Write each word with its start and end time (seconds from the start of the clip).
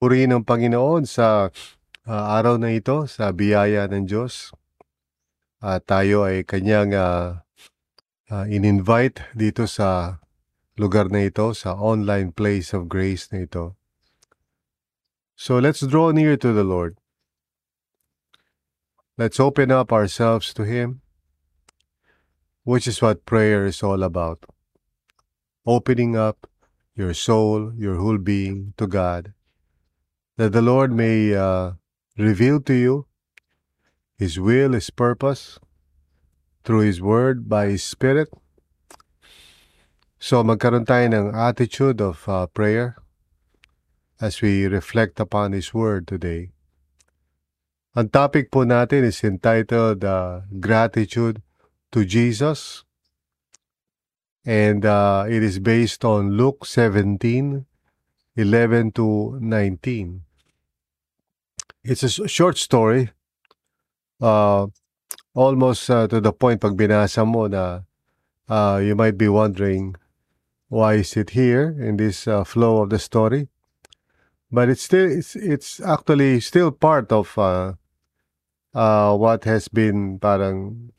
Purihin 0.00 0.32
ang 0.32 0.48
Panginoon 0.48 1.04
sa 1.04 1.52
uh, 2.08 2.24
araw 2.32 2.56
na 2.56 2.72
ito, 2.72 3.04
sa 3.04 3.36
biyaya 3.36 3.84
ng 3.84 4.08
Diyos. 4.08 4.48
Uh, 5.60 5.76
tayo 5.76 6.24
ay 6.24 6.40
kanyang 6.40 6.96
uh, 6.96 7.44
uh, 8.32 8.44
in-invite 8.48 9.20
dito 9.36 9.68
sa 9.68 10.16
lugar 10.80 11.12
na 11.12 11.28
ito, 11.28 11.52
sa 11.52 11.76
online 11.76 12.32
place 12.32 12.72
of 12.72 12.88
grace 12.88 13.28
na 13.28 13.44
ito. 13.44 13.76
So 15.36 15.60
let's 15.60 15.84
draw 15.84 16.16
near 16.16 16.40
to 16.40 16.56
the 16.56 16.64
Lord. 16.64 16.96
Let's 19.20 19.36
open 19.36 19.68
up 19.68 19.92
ourselves 19.92 20.56
to 20.56 20.64
Him, 20.64 21.04
which 22.64 22.88
is 22.88 23.04
what 23.04 23.28
prayer 23.28 23.68
is 23.68 23.84
all 23.84 24.00
about. 24.00 24.48
Opening 25.68 26.16
up 26.16 26.48
your 26.96 27.12
soul, 27.12 27.76
your 27.76 28.00
whole 28.00 28.16
being 28.16 28.72
to 28.80 28.88
God 28.88 29.36
that 30.40 30.56
the 30.56 30.64
Lord 30.64 30.88
may 30.88 31.36
uh, 31.36 31.72
reveal 32.16 32.64
to 32.64 32.72
you 32.72 33.04
His 34.16 34.40
will, 34.40 34.72
His 34.72 34.88
purpose, 34.88 35.60
through 36.64 36.88
His 36.88 36.96
Word, 36.96 37.44
by 37.44 37.76
His 37.76 37.84
Spirit. 37.84 38.32
So 40.16 40.40
magkaroon 40.40 40.88
tayo 40.88 41.12
ng 41.12 41.36
attitude 41.36 42.00
of 42.00 42.24
uh, 42.24 42.48
prayer 42.48 42.96
as 44.16 44.40
we 44.40 44.64
reflect 44.64 45.20
upon 45.20 45.52
His 45.52 45.76
Word 45.76 46.08
today. 46.08 46.56
Ang 47.92 48.08
topic 48.08 48.48
po 48.48 48.64
natin 48.64 49.04
is 49.04 49.20
entitled 49.20 50.00
uh, 50.08 50.48
Gratitude 50.56 51.44
to 51.92 52.08
Jesus. 52.08 52.88
And 54.48 54.88
uh, 54.88 55.28
it 55.28 55.44
is 55.44 55.60
based 55.60 56.00
on 56.00 56.32
Luke 56.40 56.64
17, 56.64 57.68
11 58.40 58.96
to 58.96 59.36
19. 59.36 60.29
It's 61.82 62.02
a 62.02 62.28
short 62.28 62.58
story. 62.58 63.10
Uh, 64.20 64.66
almost 65.34 65.88
uh, 65.88 66.06
to 66.08 66.20
the 66.20 66.32
point 66.32 66.60
pag 66.60 66.76
binasa 66.76 67.24
mo 67.24 67.48
na 67.48 67.88
uh, 68.48 68.76
you 68.84 68.94
might 68.94 69.16
be 69.16 69.28
wondering 69.28 69.96
why 70.68 71.00
is 71.00 71.16
it 71.16 71.30
here 71.30 71.72
in 71.80 71.96
this 71.96 72.28
uh, 72.28 72.44
flow 72.44 72.82
of 72.82 72.90
the 72.90 72.98
story. 72.98 73.48
But 74.52 74.68
it's 74.68 74.82
still 74.82 75.08
it's 75.08 75.36
it's 75.36 75.80
actually 75.80 76.40
still 76.40 76.70
part 76.70 77.12
of 77.12 77.32
uh, 77.38 77.74
uh, 78.74 79.16
what 79.16 79.44
has 79.44 79.68
been 79.68 80.18
parang 80.18 80.92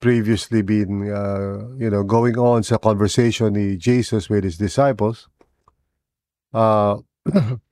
previously 0.00 0.60
been 0.60 1.08
uh, 1.08 1.72
you 1.80 1.88
know 1.88 2.04
going 2.04 2.36
on 2.36 2.68
sa 2.68 2.76
conversation 2.76 3.56
ni 3.56 3.80
Jesus 3.80 4.28
with 4.28 4.44
his 4.44 4.58
disciples 4.58 5.30
uh, 6.52 7.00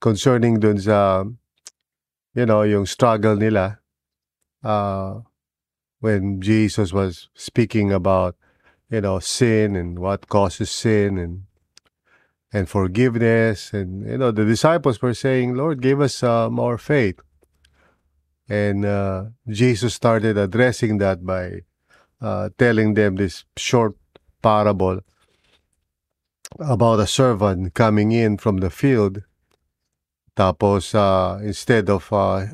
concerning 0.00 0.60
dun 0.60 0.78
sa, 0.78 1.24
you 2.38 2.46
know, 2.46 2.62
yung 2.62 2.86
struggle 2.86 3.34
nila 3.34 3.82
uh, 4.62 5.26
when 5.98 6.40
Jesus 6.40 6.92
was 6.92 7.28
speaking 7.34 7.90
about, 7.90 8.36
you 8.88 9.00
know, 9.00 9.18
sin 9.18 9.74
and 9.74 9.98
what 9.98 10.28
causes 10.28 10.70
sin 10.70 11.18
and 11.18 11.42
and 12.50 12.64
forgiveness 12.66 13.74
and 13.74 14.08
you 14.08 14.16
know 14.16 14.30
the 14.30 14.42
disciples 14.42 15.02
were 15.02 15.12
saying 15.12 15.52
lord 15.54 15.82
give 15.82 16.00
us 16.00 16.22
uh, 16.22 16.48
more 16.48 16.78
faith. 16.78 17.20
And 18.48 18.86
uh, 18.86 19.36
jesus 19.46 19.92
started 19.92 20.38
addressing 20.38 20.96
that 20.96 21.26
by 21.26 21.68
uh, 22.22 22.48
telling 22.56 22.94
them 22.94 23.16
this 23.16 23.44
short 23.58 24.00
parable 24.40 25.00
about 26.58 27.00
a 27.00 27.06
servant 27.06 27.74
coming 27.74 28.12
in 28.12 28.38
from 28.38 28.64
the 28.64 28.70
field 28.70 29.27
Tapos, 30.38 30.94
uh, 30.94 31.42
instead 31.42 31.90
of, 31.90 32.12
uh, 32.12 32.46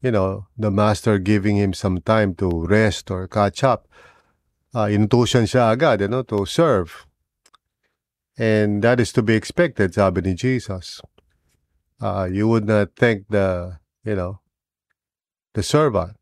you 0.00 0.10
know, 0.10 0.46
the 0.56 0.70
master 0.70 1.18
giving 1.18 1.60
him 1.60 1.74
some 1.74 2.00
time 2.00 2.34
to 2.36 2.48
rest 2.64 3.10
or 3.10 3.28
catch 3.28 3.62
up, 3.62 3.84
uh, 4.72 4.88
inutusan 4.88 5.44
siya 5.44 5.76
agad, 5.76 6.00
you 6.00 6.08
know, 6.08 6.24
to 6.24 6.48
serve. 6.48 7.04
And 8.38 8.80
that 8.80 8.96
is 8.98 9.12
to 9.12 9.20
be 9.20 9.36
expected, 9.36 9.92
sabi 9.92 10.24
ni 10.24 10.32
Jesus. 10.32 11.04
Uh, 12.00 12.32
you 12.32 12.48
would 12.48 12.64
not 12.64 12.96
thank 12.96 13.28
the, 13.28 13.76
you 14.08 14.16
know, 14.16 14.40
the 15.52 15.62
servant, 15.62 16.16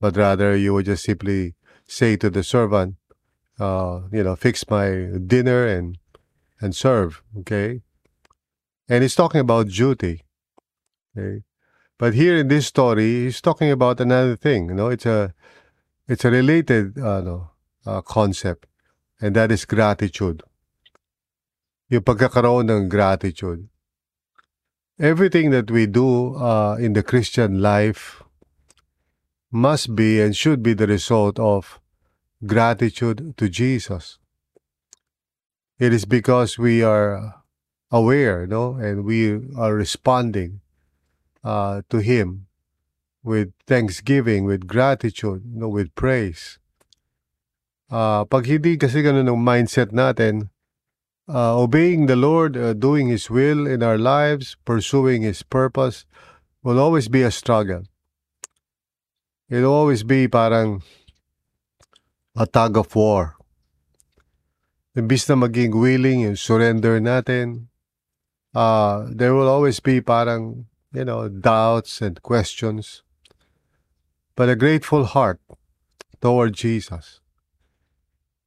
but 0.00 0.16
rather 0.16 0.56
you 0.56 0.74
would 0.74 0.86
just 0.86 1.04
simply 1.04 1.54
say 1.86 2.16
to 2.16 2.28
the 2.28 2.42
servant, 2.42 2.96
uh, 3.60 4.00
you 4.10 4.24
know, 4.24 4.34
fix 4.34 4.66
my 4.66 5.14
dinner 5.14 5.62
and 5.62 5.98
and 6.58 6.74
serve, 6.74 7.22
okay? 7.38 7.82
And 8.92 9.02
he's 9.02 9.14
talking 9.14 9.40
about 9.40 9.68
duty. 9.68 10.20
Okay? 11.16 11.44
But 11.98 12.12
here 12.12 12.36
in 12.36 12.48
this 12.48 12.66
story, 12.66 13.24
he's 13.24 13.40
talking 13.40 13.70
about 13.70 14.00
another 14.00 14.36
thing. 14.36 14.68
You 14.68 14.74
know, 14.74 14.88
it's 14.88 15.06
a 15.06 15.32
it's 16.06 16.26
a 16.26 16.30
related 16.30 16.98
uh, 16.98 17.22
no, 17.22 17.50
uh, 17.86 18.02
concept, 18.02 18.66
and 19.18 19.34
that 19.34 19.50
is 19.50 19.64
gratitude. 19.64 20.42
Yung 21.88 22.02
pagkakaroon 22.02 22.68
ng 22.68 22.90
gratitude. 22.90 23.66
Everything 25.00 25.48
that 25.56 25.70
we 25.70 25.86
do 25.86 26.36
uh, 26.36 26.76
in 26.78 26.92
the 26.92 27.02
Christian 27.02 27.62
life 27.62 28.22
must 29.50 29.96
be 29.96 30.20
and 30.20 30.36
should 30.36 30.62
be 30.62 30.74
the 30.74 30.86
result 30.86 31.38
of 31.38 31.80
gratitude 32.44 33.38
to 33.38 33.48
Jesus. 33.48 34.18
It 35.78 35.94
is 35.94 36.04
because 36.04 36.58
we 36.58 36.82
are 36.82 37.41
aware, 37.92 38.48
no, 38.48 38.80
and 38.80 39.04
we 39.04 39.36
are 39.54 39.76
responding 39.76 40.64
uh, 41.44 41.82
to 41.92 42.00
Him 42.00 42.48
with 43.22 43.52
thanksgiving, 43.68 44.48
with 44.48 44.66
gratitude, 44.66 45.44
no, 45.44 45.68
with 45.68 45.94
praise. 45.94 46.58
Uh, 47.92 48.24
pag 48.24 48.48
hindi 48.48 48.80
kasi 48.80 49.04
ganun 49.04 49.28
ang 49.28 49.44
mindset 49.44 49.92
natin, 49.92 50.48
uh, 51.28 51.52
obeying 51.54 52.08
the 52.08 52.16
Lord, 52.16 52.56
uh, 52.56 52.72
doing 52.72 53.12
His 53.12 53.28
will 53.28 53.68
in 53.68 53.84
our 53.84 54.00
lives, 54.00 54.56
pursuing 54.64 55.20
His 55.20 55.44
purpose, 55.44 56.08
will 56.64 56.80
always 56.80 57.12
be 57.12 57.20
a 57.20 57.30
struggle. 57.30 57.84
It'll 59.52 59.76
always 59.76 60.02
be 60.02 60.26
parang 60.26 60.80
a 62.32 62.48
tug 62.48 62.80
of 62.80 62.96
war. 62.96 63.36
Imbis 64.96 65.28
na 65.28 65.36
maging 65.36 65.76
willing 65.76 66.24
yung 66.24 66.40
surrender 66.40 66.96
natin, 66.96 67.68
uh, 68.54 69.06
there 69.10 69.34
will 69.34 69.48
always 69.48 69.80
be 69.80 70.00
parang, 70.00 70.66
you 70.92 71.04
know, 71.04 71.28
doubts 71.28 72.00
and 72.00 72.20
questions. 72.22 73.02
But 74.36 74.48
a 74.48 74.56
grateful 74.56 75.04
heart 75.04 75.40
toward 76.20 76.54
Jesus 76.54 77.20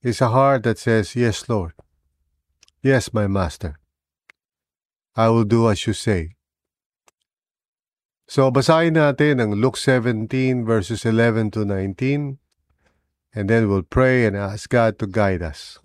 is 0.01 0.21
a 0.21 0.29
heart 0.29 0.63
that 0.63 0.77
says, 0.77 1.15
Yes, 1.15 1.49
Lord. 1.49 1.73
Yes, 2.81 3.13
my 3.13 3.25
Master. 3.27 3.79
I 5.15 5.29
will 5.29 5.43
do 5.43 5.69
as 5.69 5.87
you 5.87 5.93
say. 5.93 6.35
So, 8.27 8.49
basahin 8.51 8.97
natin 8.97 9.41
ang 9.41 9.57
Luke 9.57 9.77
17 9.77 10.29
verses 10.65 11.05
11 11.05 11.53
to 11.57 11.65
19 11.65 12.37
and 13.35 13.49
then 13.49 13.69
we'll 13.69 13.85
pray 13.85 14.25
and 14.25 14.37
ask 14.37 14.69
God 14.69 14.97
to 14.97 15.05
guide 15.05 15.41
us. 15.41 15.77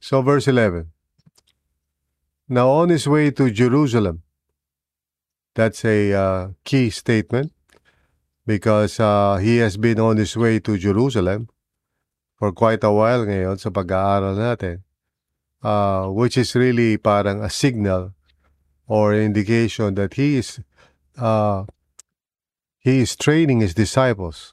So, 0.00 0.22
verse 0.22 0.46
11 0.46 0.93
now 2.48 2.70
on 2.70 2.88
his 2.88 3.06
way 3.08 3.30
to 3.30 3.50
Jerusalem. 3.50 4.22
That's 5.54 5.84
a 5.84 6.12
uh, 6.12 6.48
key 6.64 6.90
statement 6.90 7.52
because 8.46 8.98
uh, 8.98 9.36
he 9.36 9.58
has 9.58 9.76
been 9.76 10.00
on 10.00 10.16
his 10.16 10.36
way 10.36 10.58
to 10.60 10.76
Jerusalem 10.76 11.48
for 12.36 12.52
quite 12.52 12.82
a 12.82 12.90
while 12.90 13.24
ngayon 13.24 13.58
sa 13.58 13.70
pag-aaral 13.70 14.34
natin, 14.34 14.82
uh, 15.62 16.10
which 16.10 16.36
is 16.36 16.54
really 16.54 16.98
parang 16.98 17.40
a 17.40 17.48
signal 17.48 18.12
or 18.86 19.14
indication 19.14 19.94
that 19.94 20.14
he 20.14 20.36
is 20.36 20.60
uh, 21.16 21.64
he 22.78 23.00
is 23.00 23.16
training 23.16 23.60
his 23.60 23.72
disciples. 23.72 24.52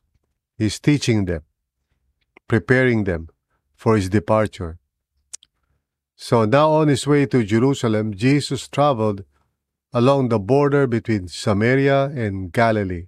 He's 0.55 0.79
teaching 0.79 1.25
them. 1.25 1.41
preparing 2.51 3.05
them 3.05 3.29
for 3.77 3.95
his 3.95 4.09
departure. 4.09 4.77
So 6.23 6.45
now 6.45 6.69
on 6.73 6.87
his 6.87 7.07
way 7.07 7.25
to 7.25 7.43
Jerusalem, 7.43 8.13
Jesus 8.13 8.67
traveled 8.67 9.23
along 9.91 10.29
the 10.29 10.37
border 10.37 10.85
between 10.85 11.27
Samaria 11.27 12.11
and 12.15 12.53
Galilee. 12.53 13.07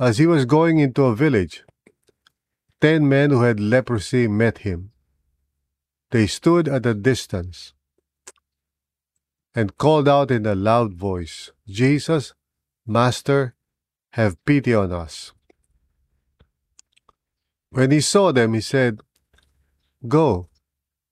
As 0.00 0.16
he 0.16 0.26
was 0.26 0.46
going 0.46 0.78
into 0.78 1.02
a 1.04 1.14
village, 1.14 1.62
ten 2.80 3.06
men 3.06 3.28
who 3.28 3.42
had 3.42 3.60
leprosy 3.60 4.28
met 4.28 4.58
him. 4.68 4.92
They 6.10 6.26
stood 6.26 6.68
at 6.68 6.86
a 6.86 6.94
distance 6.94 7.74
and 9.54 9.76
called 9.76 10.08
out 10.08 10.30
in 10.30 10.46
a 10.46 10.54
loud 10.54 10.94
voice, 10.94 11.50
Jesus, 11.68 12.32
Master, 12.86 13.54
have 14.12 14.42
pity 14.46 14.72
on 14.74 14.90
us. 14.90 15.32
When 17.68 17.90
he 17.90 18.00
saw 18.00 18.32
them, 18.32 18.54
he 18.54 18.62
said, 18.62 19.00
Go, 20.08 20.48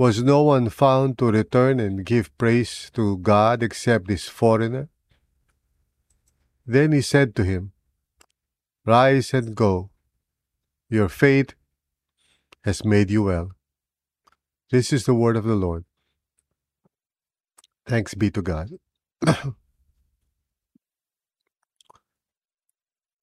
Was 0.00 0.24
no 0.24 0.40
one 0.40 0.72
found 0.72 1.20
to 1.20 1.28
return 1.28 1.76
and 1.76 2.08
give 2.08 2.32
praise 2.40 2.88
to 2.96 3.18
God 3.18 3.62
except 3.62 4.08
this 4.08 4.32
foreigner? 4.32 4.88
Then 6.64 6.92
he 6.92 7.02
said 7.02 7.36
to 7.36 7.44
him, 7.44 7.72
Rise 8.86 9.34
and 9.34 9.54
go. 9.54 9.90
Your 10.88 11.10
faith 11.10 11.52
has 12.64 12.82
made 12.82 13.10
you 13.10 13.24
well. 13.24 13.50
This 14.70 14.90
is 14.90 15.04
the 15.04 15.12
word 15.12 15.36
of 15.36 15.44
the 15.44 15.54
Lord. 15.54 15.84
Thanks 17.84 18.14
be 18.14 18.30
to 18.30 18.40
God. 18.40 18.70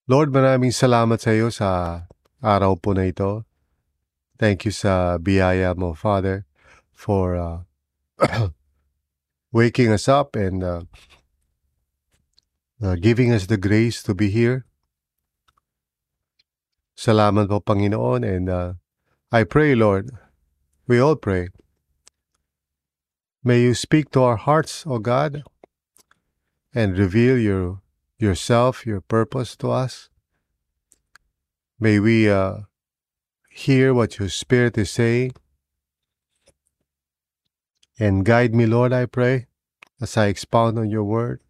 Lord, 0.06 0.30
maraming 0.30 0.78
salamat 0.78 1.26
sa 1.26 1.34
iyo 1.34 1.50
sa 1.50 2.06
araw 2.38 2.78
po 2.78 2.94
na 2.94 3.10
ito. 3.10 3.50
Thank 4.38 4.70
you 4.70 4.74
sa 4.78 5.18
biyaya 5.18 5.74
mo, 5.74 5.98
Father, 5.98 6.46
for 6.98 7.38
uh, 7.38 7.62
waking 9.52 9.94
us 9.94 10.10
up 10.10 10.36
and 10.36 10.64
uh, 10.64 10.82
uh, 12.82 12.96
giving 12.96 13.32
us 13.32 13.46
the 13.46 13.56
grace 13.56 14.02
to 14.02 14.18
be 14.18 14.34
here. 14.34 14.66
Salamat 16.98 17.54
po, 17.54 17.62
Panginoon, 17.62 18.26
and 18.26 18.50
uh, 18.50 18.74
I 19.30 19.46
pray, 19.46 19.78
Lord, 19.78 20.10
we 20.90 20.98
all 20.98 21.16
pray. 21.16 21.54
May 23.46 23.62
you 23.62 23.78
speak 23.78 24.10
to 24.18 24.26
our 24.26 24.42
hearts, 24.42 24.82
O 24.90 24.98
God, 24.98 25.46
and 26.74 26.98
reveal 26.98 27.38
your 27.38 27.86
yourself, 28.18 28.90
your 28.90 29.06
purpose 29.06 29.54
to 29.62 29.70
us. 29.70 30.10
May 31.78 32.02
we 32.02 32.26
uh, 32.26 32.66
hear 33.54 33.94
what 33.94 34.18
your 34.18 34.34
Spirit 34.34 34.74
is 34.82 34.90
saying. 34.90 35.38
And 38.00 38.26
guide 38.26 38.54
me, 38.54 38.66
Lord, 38.66 38.94
I 38.94 39.06
pray, 39.06 39.48
as 40.00 40.18
I 40.18 40.28
expound 40.28 40.78
on 40.78 40.90
your 40.90 41.04
word. 41.04 41.42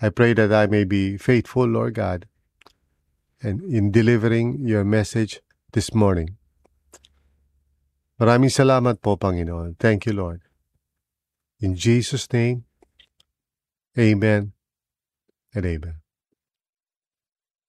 I 0.00 0.10
pray 0.10 0.34
that 0.34 0.52
I 0.52 0.66
may 0.66 0.84
be 0.84 1.16
faithful, 1.16 1.64
Lord 1.64 1.94
God, 1.94 2.26
and 3.40 3.62
in 3.62 3.90
delivering 3.90 4.60
your 4.60 4.84
message 4.84 5.40
this 5.72 5.94
morning. 5.94 6.36
Maraming 8.20 8.52
salamat 8.52 9.02
po, 9.02 9.16
Panginoon. 9.16 9.74
Thank 9.80 10.06
you, 10.06 10.14
Lord. 10.14 10.44
In 11.58 11.74
Jesus' 11.74 12.30
name, 12.30 12.68
Amen 13.98 14.52
and 15.54 15.64
Amen. 15.66 16.02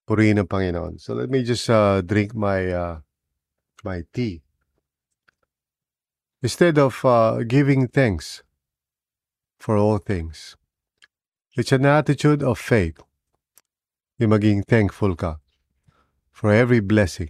Purihin 0.06 0.38
ang 0.38 0.50
Panginoon. 0.50 1.02
So 1.02 1.18
let 1.18 1.34
me 1.34 1.42
just 1.42 1.66
uh, 1.70 2.02
drink 2.06 2.38
my 2.38 2.70
uh, 2.70 2.96
my 3.82 4.06
tea. 4.14 4.45
Instead 6.42 6.78
of 6.78 7.04
uh, 7.04 7.44
giving 7.44 7.88
thanks 7.88 8.44
for 9.58 9.78
all 9.78 9.98
things, 9.98 10.56
it's 11.56 11.72
an 11.72 11.86
attitude 11.86 12.44
of 12.44 12.60
faith. 12.60 13.00
Yung 14.20 14.30
maging 14.32 14.66
thankful 14.66 15.16
ka 15.16 15.38
for 16.32 16.52
every 16.52 16.80
blessing. 16.80 17.30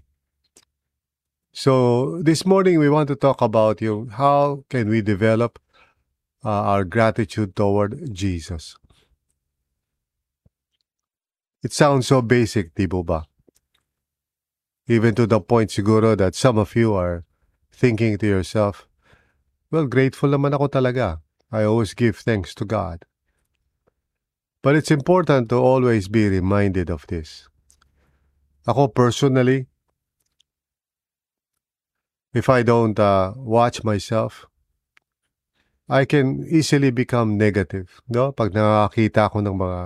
So 1.54 2.22
this 2.22 2.46
morning 2.46 2.80
we 2.80 2.90
want 2.90 3.07
to 3.07 3.16
talk 3.16 3.42
about 3.42 3.81
you. 3.81 4.10
How 4.12 4.66
can 4.69 4.90
we 4.90 5.02
develop 5.02 5.58
uh, 6.44 6.50
our 6.50 6.84
gratitude 6.84 7.56
toward 7.56 8.13
Jesus? 8.13 8.75
It 11.63 11.72
sounds 11.72 12.08
so 12.08 12.22
basic, 12.22 12.75
di 12.75 12.86
ba? 12.86 13.25
Even 14.88 15.16
to 15.16 15.25
the 15.25 15.40
point 15.40 15.69
siguro 15.69 16.18
that 16.18 16.36
some 16.36 16.58
of 16.58 16.75
you 16.75 16.94
are 16.94 17.24
thinking 17.72 18.18
to 18.18 18.28
yourself, 18.28 18.86
well, 19.72 19.86
grateful 19.86 20.30
naman 20.30 20.54
ako 20.54 20.68
talaga. 20.68 21.22
I 21.52 21.64
always 21.64 21.94
give 21.94 22.18
thanks 22.18 22.54
to 22.56 22.66
God. 22.66 23.06
But 24.66 24.76
it's 24.76 24.90
important 24.90 25.50
to 25.50 25.62
always 25.62 26.10
be 26.10 26.28
reminded 26.28 26.90
of 26.90 27.06
this. 27.06 27.48
Ako 28.66 28.90
personally, 28.90 29.70
if 32.34 32.50
I 32.50 32.66
don't 32.66 32.98
uh, 32.98 33.38
watch 33.38 33.86
myself, 33.86 34.50
I 35.86 36.10
can 36.10 36.44
easily 36.50 36.90
become 36.90 37.38
negative, 37.38 38.02
no? 38.10 38.34
Pag 38.34 38.58
nakakita 38.58 39.30
ako 39.30 39.46
ng 39.46 39.54
mga 39.54 39.82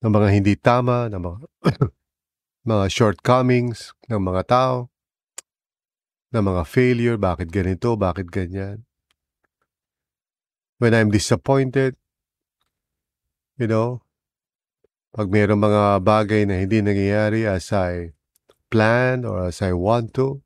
ng 0.00 0.12
mga 0.16 0.28
hindi 0.32 0.54
tama, 0.56 1.12
ng 1.12 1.20
mga 1.20 1.38
mga 2.72 2.84
shortcomings 2.88 3.92
ng 4.08 4.16
mga 4.16 4.42
tao, 4.48 4.88
ng 6.32 6.44
mga 6.44 6.62
failure, 6.68 7.16
bakit 7.16 7.48
ganito, 7.48 7.96
bakit 7.96 8.28
ganyan. 8.28 8.84
When 10.78 10.94
I'm 10.94 11.10
disappointed, 11.10 11.96
you 13.58 13.66
know, 13.66 14.04
pag 15.10 15.32
mayroong 15.32 15.58
mga 15.58 15.82
bagay 16.04 16.42
na 16.46 16.60
hindi 16.62 16.78
nangyayari 16.84 17.48
as 17.48 17.72
I 17.74 18.14
plan 18.70 19.24
or 19.24 19.48
as 19.48 19.64
I 19.64 19.72
want 19.72 20.14
to. 20.20 20.44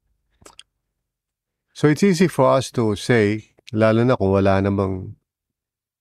So 1.74 1.90
it's 1.90 2.06
easy 2.06 2.30
for 2.30 2.48
us 2.54 2.70
to 2.78 2.94
say, 2.94 3.52
lalo 3.74 4.06
na 4.06 4.16
kung 4.16 4.32
wala 4.32 4.62
namang 4.62 5.18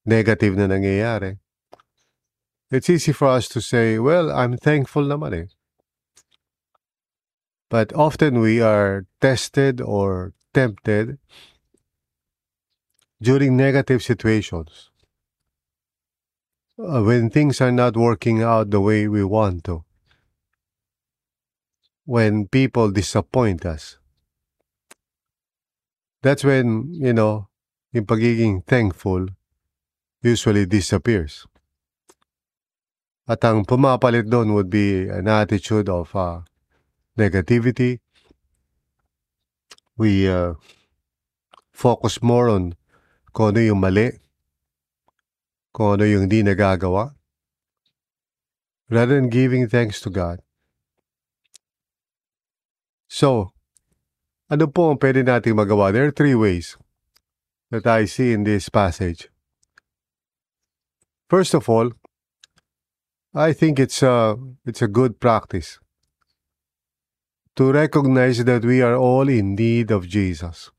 negative 0.05 0.55
na 0.55 0.69
nangyayari. 0.69 1.41
It's 2.71 2.87
easy 2.87 3.11
for 3.11 3.27
us 3.27 3.51
to 3.51 3.59
say, 3.59 3.99
well, 3.99 4.31
I'm 4.31 4.55
thankful 4.55 5.03
naman 5.03 5.35
eh. 5.35 5.47
But 7.71 7.95
often 7.95 8.43
we 8.43 8.59
are 8.59 9.07
tested 9.23 9.79
or 9.79 10.35
tempted 10.53 11.17
during 13.23 13.55
negative 13.55 14.03
situations. 14.03 14.91
Uh, 16.75 16.99
when 16.99 17.29
things 17.29 17.61
are 17.61 17.71
not 17.71 17.95
working 17.95 18.43
out 18.43 18.71
the 18.71 18.81
way 18.81 19.07
we 19.07 19.23
want 19.23 19.63
to 19.63 19.85
when 22.03 22.47
people 22.47 22.91
disappoint 22.91 23.65
us. 23.65 23.97
That's 26.21 26.43
when, 26.43 26.91
you 26.91 27.13
know, 27.13 27.47
yung 27.93 28.05
pagiging 28.05 28.67
thankful 28.67 29.31
usually 30.19 30.65
disappears. 30.65 31.47
At 33.31 33.45
ang 33.47 33.63
pumapalit 33.63 34.27
doon 34.27 34.51
would 34.59 34.67
be 34.67 35.07
an 35.07 35.31
attitude 35.31 35.87
of 35.87 36.11
uh, 36.11 36.43
negativity. 37.17 37.99
We 39.97 40.27
uh, 40.27 40.55
focus 41.71 42.21
more 42.21 42.49
on 42.49 42.75
kung 43.33 43.55
ano 43.55 43.59
yung 43.59 43.79
mali, 43.79 44.19
kung 45.73 45.99
ano 45.99 46.03
yung 46.03 46.27
hindi 46.27 46.43
nagagawa, 46.43 47.15
rather 48.89 49.15
than 49.15 49.29
giving 49.29 49.67
thanks 49.67 50.01
to 50.01 50.09
God. 50.09 50.39
So, 53.07 53.51
ano 54.51 54.67
po 54.67 54.91
ang 54.91 54.99
pwede 54.99 55.23
nating 55.23 55.55
magawa? 55.55 55.91
There 55.91 56.07
are 56.07 56.15
three 56.15 56.35
ways 56.35 56.75
that 57.71 57.87
I 57.87 58.03
see 58.05 58.35
in 58.35 58.43
this 58.43 58.67
passage. 58.67 59.31
First 61.31 61.55
of 61.55 61.71
all, 61.71 61.95
I 63.31 63.55
think 63.55 63.79
it's 63.79 64.03
a 64.03 64.35
it's 64.67 64.83
a 64.83 64.91
good 64.91 65.23
practice 65.23 65.79
to 67.55 67.71
recognize 67.71 68.43
that 68.43 68.63
we 68.63 68.81
are 68.81 68.95
all 68.95 69.27
in 69.27 69.55
need 69.55 69.91
of 69.91 70.07
Jesus. 70.07 70.71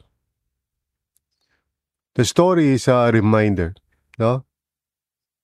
The 2.14 2.24
story 2.24 2.68
is 2.68 2.88
a 2.88 3.10
reminder, 3.12 3.74
no? 4.18 4.44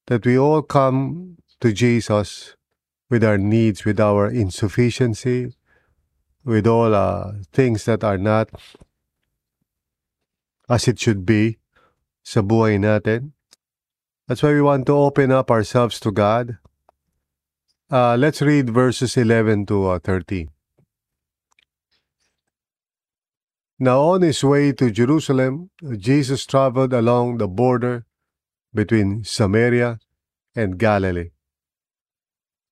That 0.06 0.24
we 0.24 0.38
all 0.38 0.62
come 0.62 1.38
to 1.60 1.72
Jesus 1.72 2.56
with 3.10 3.24
our 3.24 3.38
needs, 3.38 3.84
with 3.84 4.00
our 4.00 4.28
insufficiency, 4.28 5.54
with 6.44 6.66
all 6.66 6.94
uh, 6.94 7.32
things 7.52 7.84
that 7.84 8.04
are 8.04 8.18
not 8.18 8.50
as 10.68 10.86
it 10.86 10.98
should 10.98 11.24
be 11.24 11.58
sa 12.22 12.44
buhay 12.44 12.76
natin. 12.76 13.32
That's 14.28 14.42
why 14.42 14.52
we 14.52 14.60
want 14.60 14.84
to 14.86 14.92
open 14.92 15.32
up 15.32 15.50
ourselves 15.50 15.98
to 16.00 16.12
God. 16.12 16.58
Uh, 17.88 18.16
let's 18.20 18.42
read 18.42 18.68
verses 18.68 19.16
11 19.16 19.64
to 19.72 19.96
uh, 19.96 19.98
13. 19.98 20.52
Now, 23.78 24.00
on 24.00 24.22
his 24.22 24.42
way 24.42 24.72
to 24.72 24.90
Jerusalem, 24.90 25.70
Jesus 25.96 26.46
traveled 26.46 26.92
along 26.92 27.38
the 27.38 27.46
border 27.46 28.06
between 28.74 29.22
Samaria 29.22 30.00
and 30.56 30.78
Galilee. 30.78 31.30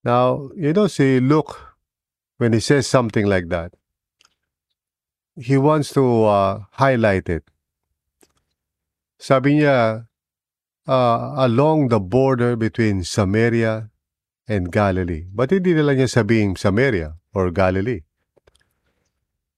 Now, 0.02 0.50
you 0.56 0.72
don't 0.72 0.88
see, 0.88 1.20
Luke, 1.20 1.58
when 2.38 2.52
he 2.52 2.60
says 2.60 2.86
something 2.86 3.26
like 3.26 3.48
that, 3.48 3.72
he 5.36 5.56
wants 5.56 5.92
to 5.92 6.24
uh, 6.24 6.60
highlight 6.72 7.28
it. 7.28 7.44
Sabi 9.18 9.58
niya, 9.60 10.06
uh, 10.88 11.34
along 11.36 11.88
the 11.88 12.00
border 12.00 12.56
between 12.56 13.04
Samaria 13.04 13.90
and 14.48 14.72
Galilee. 14.72 15.24
But 15.32 15.50
hindi 15.50 15.74
nila 15.74 15.94
niya 15.94 16.10
sabihin 16.10 16.58
Samaria 16.58 17.14
or 17.34 17.50
Galilee. 17.50 18.02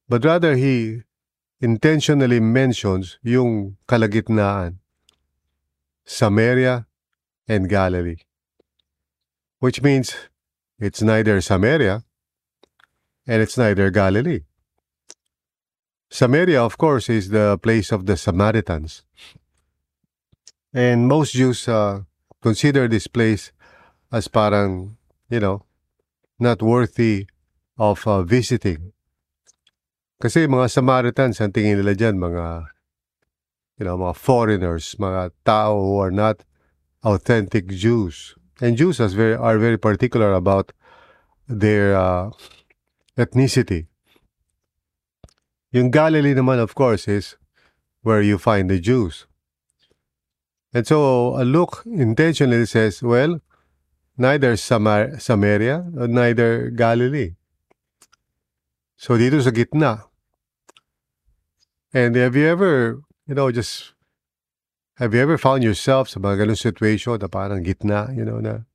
But 0.08 0.24
rather, 0.24 0.56
he 0.56 1.02
intentionally 1.60 2.40
mentions 2.40 3.18
yung 3.22 3.76
kalagitnaan, 3.86 4.78
Samaria 6.04 6.86
and 7.48 7.68
Galilee. 7.68 8.22
Which 9.58 9.82
means 9.82 10.14
it's 10.78 11.02
neither 11.02 11.40
Samaria 11.40 12.04
and 13.26 13.42
it's 13.42 13.58
neither 13.58 13.90
Galilee. 13.90 14.46
Samaria, 16.10 16.62
of 16.62 16.78
course, 16.78 17.10
is 17.10 17.28
the 17.28 17.58
place 17.58 17.92
of 17.92 18.06
the 18.06 18.16
Samaritans. 18.16 19.04
And 20.72 21.08
most 21.08 21.34
Jews 21.34 21.68
uh, 21.68 22.02
consider 22.40 22.88
this 22.88 23.06
place 23.06 23.52
as 24.12 24.28
parang, 24.28 24.96
you 25.28 25.40
know, 25.40 25.64
not 26.38 26.62
worthy 26.62 27.26
of 27.76 28.06
uh, 28.06 28.22
visiting. 28.22 28.92
Kasi 30.18 30.50
mga 30.50 30.66
Samaritans, 30.66 31.38
ang 31.38 31.54
tingin 31.54 31.78
nila 31.78 31.94
dyan, 31.94 32.18
mga, 32.18 32.74
you 33.78 33.86
know, 33.86 33.94
mga 33.94 34.18
foreigners, 34.18 34.98
mga 34.98 35.30
tao 35.46 35.78
who 35.78 36.02
are 36.02 36.10
not 36.10 36.42
authentic 37.06 37.70
Jews. 37.70 38.34
And 38.58 38.74
Jews 38.74 38.98
are 38.98 39.06
very, 39.06 39.38
are 39.38 39.62
very 39.62 39.78
particular 39.78 40.34
about 40.34 40.74
their 41.46 41.94
uh, 41.94 42.34
ethnicity. 43.16 43.86
Yung 45.70 45.94
Galilee 45.94 46.34
naman, 46.34 46.58
of 46.58 46.74
course, 46.74 47.06
is 47.06 47.38
where 48.02 48.22
you 48.22 48.38
find 48.38 48.66
the 48.66 48.82
Jews. 48.82 49.30
And 50.74 50.82
so 50.82 51.38
uh, 51.38 51.46
Luke 51.46 51.86
intentionally 51.86 52.66
says, 52.66 53.02
well, 53.02 53.40
neither 54.18 54.56
Samar- 54.58 55.22
Samaria 55.22 55.86
neither 55.94 56.70
Galilee. 56.70 57.37
So 58.98 59.14
dito 59.14 59.38
sa 59.38 59.54
gitna. 59.54 60.10
And 61.94 62.18
have 62.18 62.34
you 62.34 62.50
ever, 62.50 62.98
you 63.30 63.34
know, 63.38 63.46
just, 63.54 63.94
have 64.98 65.14
you 65.14 65.22
ever 65.22 65.38
found 65.38 65.62
yourself 65.62 66.10
sa 66.10 66.18
mga 66.18 66.42
ganun 66.42 66.58
situation 66.58 67.22
na 67.22 67.30
parang 67.30 67.62
gitna, 67.62 68.10
you 68.10 68.26
know, 68.26 68.42
na 68.42 68.66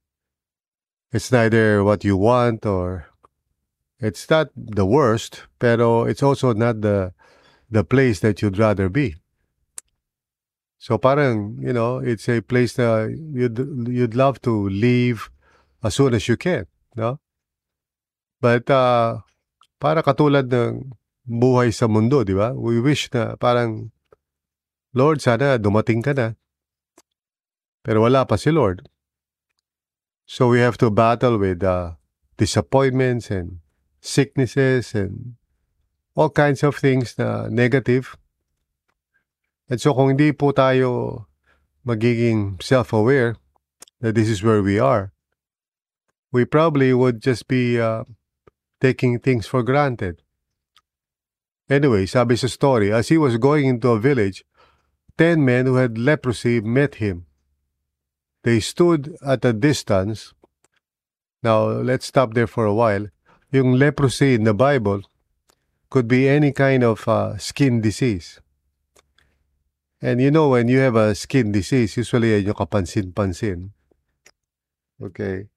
it's 1.12 1.28
neither 1.28 1.84
what 1.84 2.08
you 2.08 2.16
want 2.16 2.64
or 2.66 3.12
it's 4.00 4.24
not 4.32 4.48
the 4.56 4.88
worst, 4.88 5.44
pero 5.60 6.08
it's 6.08 6.24
also 6.24 6.56
not 6.56 6.80
the 6.80 7.12
the 7.68 7.84
place 7.84 8.24
that 8.24 8.40
you'd 8.40 8.58
rather 8.58 8.88
be. 8.88 9.20
So 10.80 10.98
parang, 10.98 11.60
you 11.60 11.76
know, 11.76 12.00
it's 12.00 12.32
a 12.32 12.40
place 12.40 12.80
that 12.80 13.12
you'd 13.12 13.60
you'd 13.92 14.16
love 14.16 14.40
to 14.48 14.72
leave 14.72 15.28
as 15.84 16.00
soon 16.00 16.16
as 16.16 16.32
you 16.32 16.40
can, 16.40 16.66
no? 16.96 17.20
But 18.40 18.72
uh, 18.72 19.28
para 19.84 20.00
katulad 20.00 20.48
ng 20.48 20.96
buhay 21.28 21.76
sa 21.76 21.92
mundo, 21.92 22.24
di 22.24 22.32
ba? 22.32 22.56
We 22.56 22.80
wish 22.80 23.12
na 23.12 23.36
parang, 23.36 23.92
Lord, 24.96 25.20
sana 25.20 25.60
dumating 25.60 26.00
ka 26.00 26.16
na. 26.16 26.40
Pero 27.84 28.08
wala 28.08 28.24
pa 28.24 28.40
si 28.40 28.48
Lord. 28.48 28.88
So 30.24 30.48
we 30.48 30.64
have 30.64 30.80
to 30.80 30.88
battle 30.88 31.36
with 31.36 31.68
uh, 31.68 32.00
disappointments 32.40 33.28
and 33.28 33.60
sicknesses 34.00 34.96
and 34.96 35.36
all 36.16 36.32
kinds 36.32 36.64
of 36.64 36.80
things 36.80 37.20
na 37.20 37.52
negative. 37.52 38.16
And 39.68 39.84
so 39.84 39.92
kung 39.92 40.16
hindi 40.16 40.32
po 40.32 40.56
tayo 40.56 41.28
magiging 41.84 42.56
self-aware 42.64 43.36
that 44.00 44.16
this 44.16 44.32
is 44.32 44.40
where 44.48 44.64
we 44.64 44.80
are, 44.80 45.12
we 46.32 46.48
probably 46.48 46.96
would 46.96 47.20
just 47.20 47.52
be 47.52 47.84
uh, 47.84 48.08
taking 48.84 49.18
things 49.18 49.48
for 49.48 49.64
granted. 49.64 50.20
Anyway, 51.72 52.04
sabi 52.04 52.36
sa 52.36 52.52
story, 52.52 52.92
as 52.92 53.08
he 53.08 53.16
was 53.16 53.40
going 53.40 53.64
into 53.64 53.96
a 53.96 54.00
village, 54.00 54.44
ten 55.16 55.48
men 55.48 55.64
who 55.64 55.80
had 55.80 55.96
leprosy 55.96 56.60
met 56.60 57.00
him. 57.00 57.24
They 58.44 58.60
stood 58.60 59.16
at 59.24 59.48
a 59.48 59.56
distance. 59.56 60.36
Now, 61.40 61.72
let's 61.80 62.12
stop 62.12 62.36
there 62.36 62.52
for 62.52 62.68
a 62.68 62.76
while. 62.76 63.08
Yung 63.56 63.80
leprosy 63.80 64.36
in 64.36 64.44
the 64.44 64.54
Bible 64.54 65.08
could 65.88 66.12
be 66.12 66.28
any 66.28 66.52
kind 66.52 66.84
of 66.84 67.08
uh, 67.08 67.40
skin 67.40 67.80
disease. 67.80 68.44
And 70.04 70.20
you 70.20 70.32
know, 70.32 70.52
when 70.52 70.68
you 70.68 70.84
have 70.84 71.00
a 71.00 71.16
skin 71.16 71.56
disease, 71.56 71.96
usually 71.96 72.36
yan 72.36 72.52
yung 72.52 72.60
kapansin-pansin. 72.60 73.72
Okay. 75.00 75.48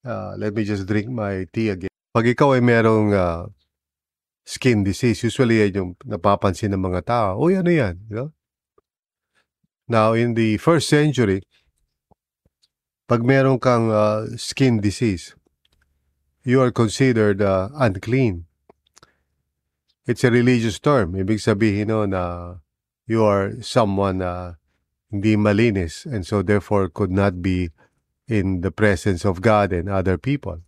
Uh, 0.00 0.32
let 0.40 0.56
me 0.56 0.64
just 0.64 0.88
drink 0.88 1.12
my 1.12 1.44
tea 1.52 1.68
again. 1.68 1.95
Pag 2.16 2.32
ikaw 2.32 2.56
ay 2.56 2.64
merong 2.64 3.12
uh, 3.12 3.44
skin 4.40 4.80
disease, 4.80 5.20
usually 5.20 5.60
yan 5.60 5.76
yung 5.76 5.90
napapansin 6.00 6.72
ng 6.72 6.80
mga 6.80 7.04
tao. 7.04 7.36
Uy, 7.36 7.60
ano 7.60 7.68
yan? 7.68 8.00
You 8.08 8.16
know? 8.16 8.28
Now, 9.84 10.16
in 10.16 10.32
the 10.32 10.56
first 10.56 10.88
century, 10.88 11.44
pag 13.04 13.20
meron 13.20 13.60
kang 13.60 13.92
uh, 13.92 14.32
skin 14.40 14.80
disease, 14.80 15.36
you 16.40 16.56
are 16.64 16.72
considered 16.72 17.44
uh, 17.44 17.68
unclean. 17.76 18.48
It's 20.08 20.24
a 20.24 20.32
religious 20.32 20.80
term. 20.80 21.12
Ibig 21.20 21.36
sabihin 21.36 21.92
no, 21.92 22.08
na 22.08 22.64
you 23.04 23.28
are 23.28 23.60
someone 23.60 24.24
na 24.24 24.56
hindi 25.12 25.36
malinis 25.36 26.08
and 26.08 26.24
so 26.24 26.40
therefore 26.40 26.88
could 26.88 27.12
not 27.12 27.44
be 27.44 27.76
in 28.24 28.64
the 28.64 28.72
presence 28.72 29.28
of 29.28 29.44
God 29.44 29.68
and 29.68 29.92
other 29.92 30.16
people. 30.16 30.65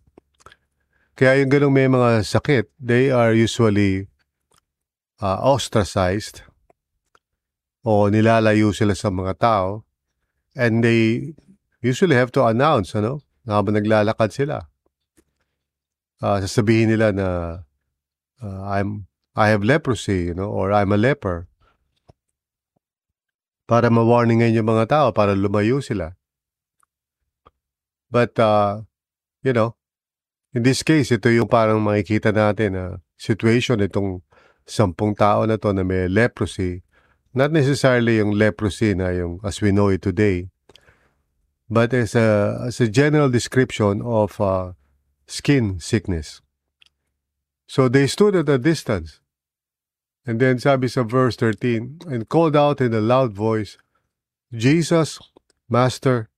Kaya 1.19 1.43
yung 1.43 1.51
ganong 1.51 1.75
may 1.75 1.91
mga 1.91 2.23
sakit, 2.23 2.71
they 2.79 3.11
are 3.11 3.35
usually 3.35 4.07
uh, 5.19 5.35
ostracized 5.43 6.47
o 7.83 8.07
nilalayo 8.07 8.71
sila 8.71 8.95
sa 8.95 9.11
mga 9.11 9.35
tao 9.35 9.83
and 10.55 10.79
they 10.79 11.35
usually 11.83 12.15
have 12.15 12.31
to 12.31 12.47
announce, 12.47 12.95
ano, 12.95 13.19
habang 13.43 13.75
naglalakad 13.75 14.31
sila. 14.31 14.71
Uh, 16.23 16.39
sasabihin 16.39 16.87
nila 16.87 17.11
na 17.11 17.27
uh, 18.39 18.61
I'm 18.71 19.11
I 19.35 19.51
have 19.51 19.63
leprosy, 19.63 20.31
you 20.31 20.35
know, 20.35 20.47
or 20.47 20.71
I'm 20.71 20.95
a 20.95 20.99
leper. 20.99 21.51
Para 23.67 23.91
ma-warningan 23.91 24.55
yung 24.55 24.71
mga 24.71 24.87
tao, 24.87 25.07
para 25.11 25.35
lumayo 25.35 25.83
sila. 25.83 26.15
But, 28.07 28.35
uh, 28.39 28.87
you 29.43 29.51
know, 29.55 29.78
In 30.53 30.63
this 30.63 30.81
case, 30.81 31.13
ito 31.13 31.29
yung 31.29 31.45
parang 31.45 31.81
makikita 31.81 32.33
natin 32.33 32.73
na 32.73 32.83
situation 33.17 33.79
itong 33.79 34.25
sampung 34.65 35.13
tao 35.13 35.45
na 35.45 35.61
to 35.61 35.73
na 35.73 35.85
may 35.85 36.09
leprosy. 36.09 36.81
Not 37.33 37.53
necessarily 37.53 38.17
yung 38.17 38.33
leprosy 38.33 38.97
na 38.97 39.13
yung 39.13 39.37
as 39.45 39.61
we 39.61 39.69
know 39.69 39.93
it 39.93 40.01
today, 40.01 40.49
but 41.69 41.93
as 41.93 42.17
a, 42.17 42.57
as 42.65 42.81
a 42.81 42.89
general 42.89 43.29
description 43.29 44.01
of 44.01 44.41
uh, 44.41 44.73
skin 45.29 45.77
sickness. 45.77 46.41
So 47.69 47.85
they 47.85 48.09
stood 48.09 48.33
at 48.33 48.49
a 48.49 48.57
distance. 48.57 49.21
And 50.25 50.41
then 50.41 50.57
sabi 50.57 50.89
sa 50.89 51.05
verse 51.05 51.37
13, 51.37 52.09
and 52.09 52.29
called 52.29 52.57
out 52.57 52.81
in 52.81 52.93
a 52.93 53.01
loud 53.01 53.33
voice, 53.33 53.77
Jesus, 54.49 55.21
Master, 55.69 56.29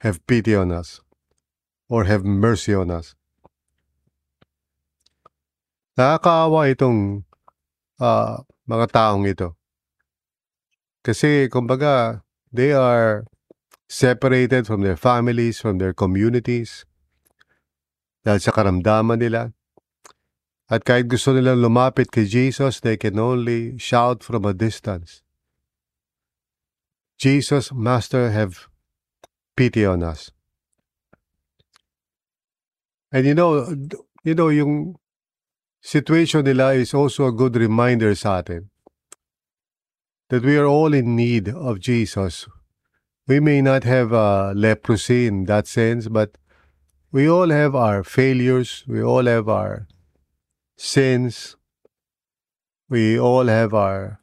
have 0.00 0.24
pity 0.24 0.56
on 0.56 0.72
us. 0.72 1.04
or 1.88 2.04
have 2.04 2.24
mercy 2.24 2.74
on 2.74 2.90
us. 2.90 3.14
Nakakaawa 5.94 6.66
itong 6.74 7.22
uh, 8.02 8.42
mga 8.66 8.86
taong 8.90 9.30
ito. 9.30 9.54
Kasi, 11.06 11.46
kumbaga, 11.46 12.24
they 12.50 12.74
are 12.74 13.28
separated 13.86 14.66
from 14.66 14.82
their 14.82 14.98
families, 14.98 15.62
from 15.62 15.78
their 15.78 15.94
communities, 15.94 16.82
dahil 18.26 18.40
sa 18.40 18.50
karamdaman 18.50 19.20
nila. 19.20 19.54
At 20.66 20.82
kahit 20.82 21.12
gusto 21.12 21.36
nilang 21.36 21.60
lumapit 21.60 22.08
kay 22.08 22.24
Jesus, 22.24 22.80
they 22.80 22.96
can 22.96 23.20
only 23.20 23.76
shout 23.76 24.24
from 24.24 24.48
a 24.48 24.56
distance. 24.56 25.20
Jesus, 27.20 27.70
Master, 27.70 28.32
have 28.32 28.66
pity 29.54 29.84
on 29.84 30.02
us. 30.02 30.32
And 33.12 33.28
you 33.28 33.36
know, 33.36 33.70
you 34.26 34.34
know, 34.34 34.48
yung 34.50 34.98
situation 35.84 36.44
nila 36.44 36.72
is 36.72 36.94
also 36.94 37.26
a 37.26 37.32
good 37.32 37.56
reminder 37.56 38.14
sa 38.14 38.38
atin 38.40 38.70
that 40.30 40.42
we 40.42 40.56
are 40.56 40.64
all 40.66 40.94
in 40.94 41.14
need 41.14 41.48
of 41.48 41.78
Jesus. 41.78 42.48
We 43.28 43.38
may 43.38 43.60
not 43.60 43.84
have 43.84 44.12
uh, 44.12 44.52
leprosy 44.56 45.26
in 45.26 45.44
that 45.44 45.66
sense, 45.66 46.08
but 46.08 46.38
we 47.12 47.28
all 47.28 47.50
have 47.50 47.74
our 47.74 48.02
failures. 48.02 48.82
We 48.88 49.02
all 49.02 49.26
have 49.26 49.46
our 49.48 49.86
sins. 50.76 51.56
We 52.88 53.20
all 53.20 53.46
have 53.46 53.74
our 53.74 54.20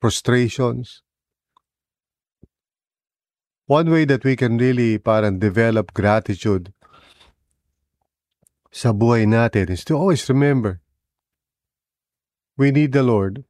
frustrations. 0.00 1.02
One 3.66 3.90
way 3.90 4.04
that 4.06 4.24
we 4.24 4.36
can 4.36 4.56
really 4.56 4.96
parang 4.96 5.38
develop 5.38 5.92
gratitude 5.92 6.72
sa 8.72 8.92
buhay 8.92 9.28
natin 9.28 9.68
is 9.70 9.84
to 9.84 9.94
always 9.94 10.28
remember 10.28 10.83
we 12.56 12.70
need 12.70 12.92
the 12.92 13.02
Lord. 13.02 13.44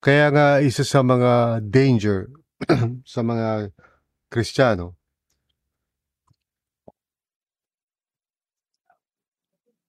Kaya 0.00 0.32
nga 0.32 0.46
isa 0.64 0.82
sa 0.82 1.04
mga 1.04 1.60
danger 1.68 2.32
sa 3.04 3.20
mga 3.20 3.70
Kristiyano 4.32 4.96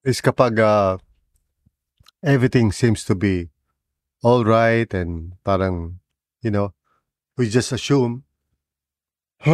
is 0.04 0.20
kapag 0.20 0.58
uh, 0.60 0.98
everything 2.20 2.72
seems 2.72 3.06
to 3.08 3.14
be 3.14 3.48
all 4.20 4.44
right 4.44 4.92
and 4.92 5.38
parang, 5.46 6.00
you 6.42 6.50
know, 6.50 6.74
we 7.36 7.48
just 7.48 7.72
assume 7.72 8.24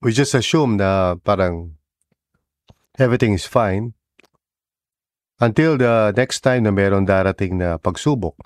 we 0.00 0.12
just 0.12 0.32
assume 0.32 0.76
na 0.78 1.14
parang 1.20 1.76
everything 2.96 3.34
is 3.34 3.44
fine 3.44 3.92
until 5.40 5.80
the 5.80 6.12
next 6.12 6.44
time 6.44 6.68
na 6.68 6.70
meron 6.70 7.08
darating 7.08 7.56
na 7.56 7.80
pagsubok. 7.80 8.36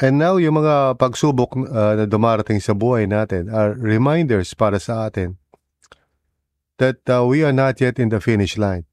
And 0.00 0.16
now, 0.16 0.40
yung 0.40 0.56
mga 0.56 0.96
pagsubok 0.96 1.52
uh, 1.68 1.94
na 2.00 2.04
dumarating 2.08 2.64
sa 2.64 2.72
buhay 2.72 3.04
natin 3.04 3.52
are 3.52 3.76
reminders 3.76 4.56
para 4.56 4.80
sa 4.80 5.12
atin 5.12 5.36
that 6.80 7.04
uh, 7.12 7.28
we 7.28 7.44
are 7.44 7.52
not 7.52 7.76
yet 7.76 8.00
in 8.00 8.08
the 8.08 8.16
finish 8.16 8.56
line, 8.56 8.88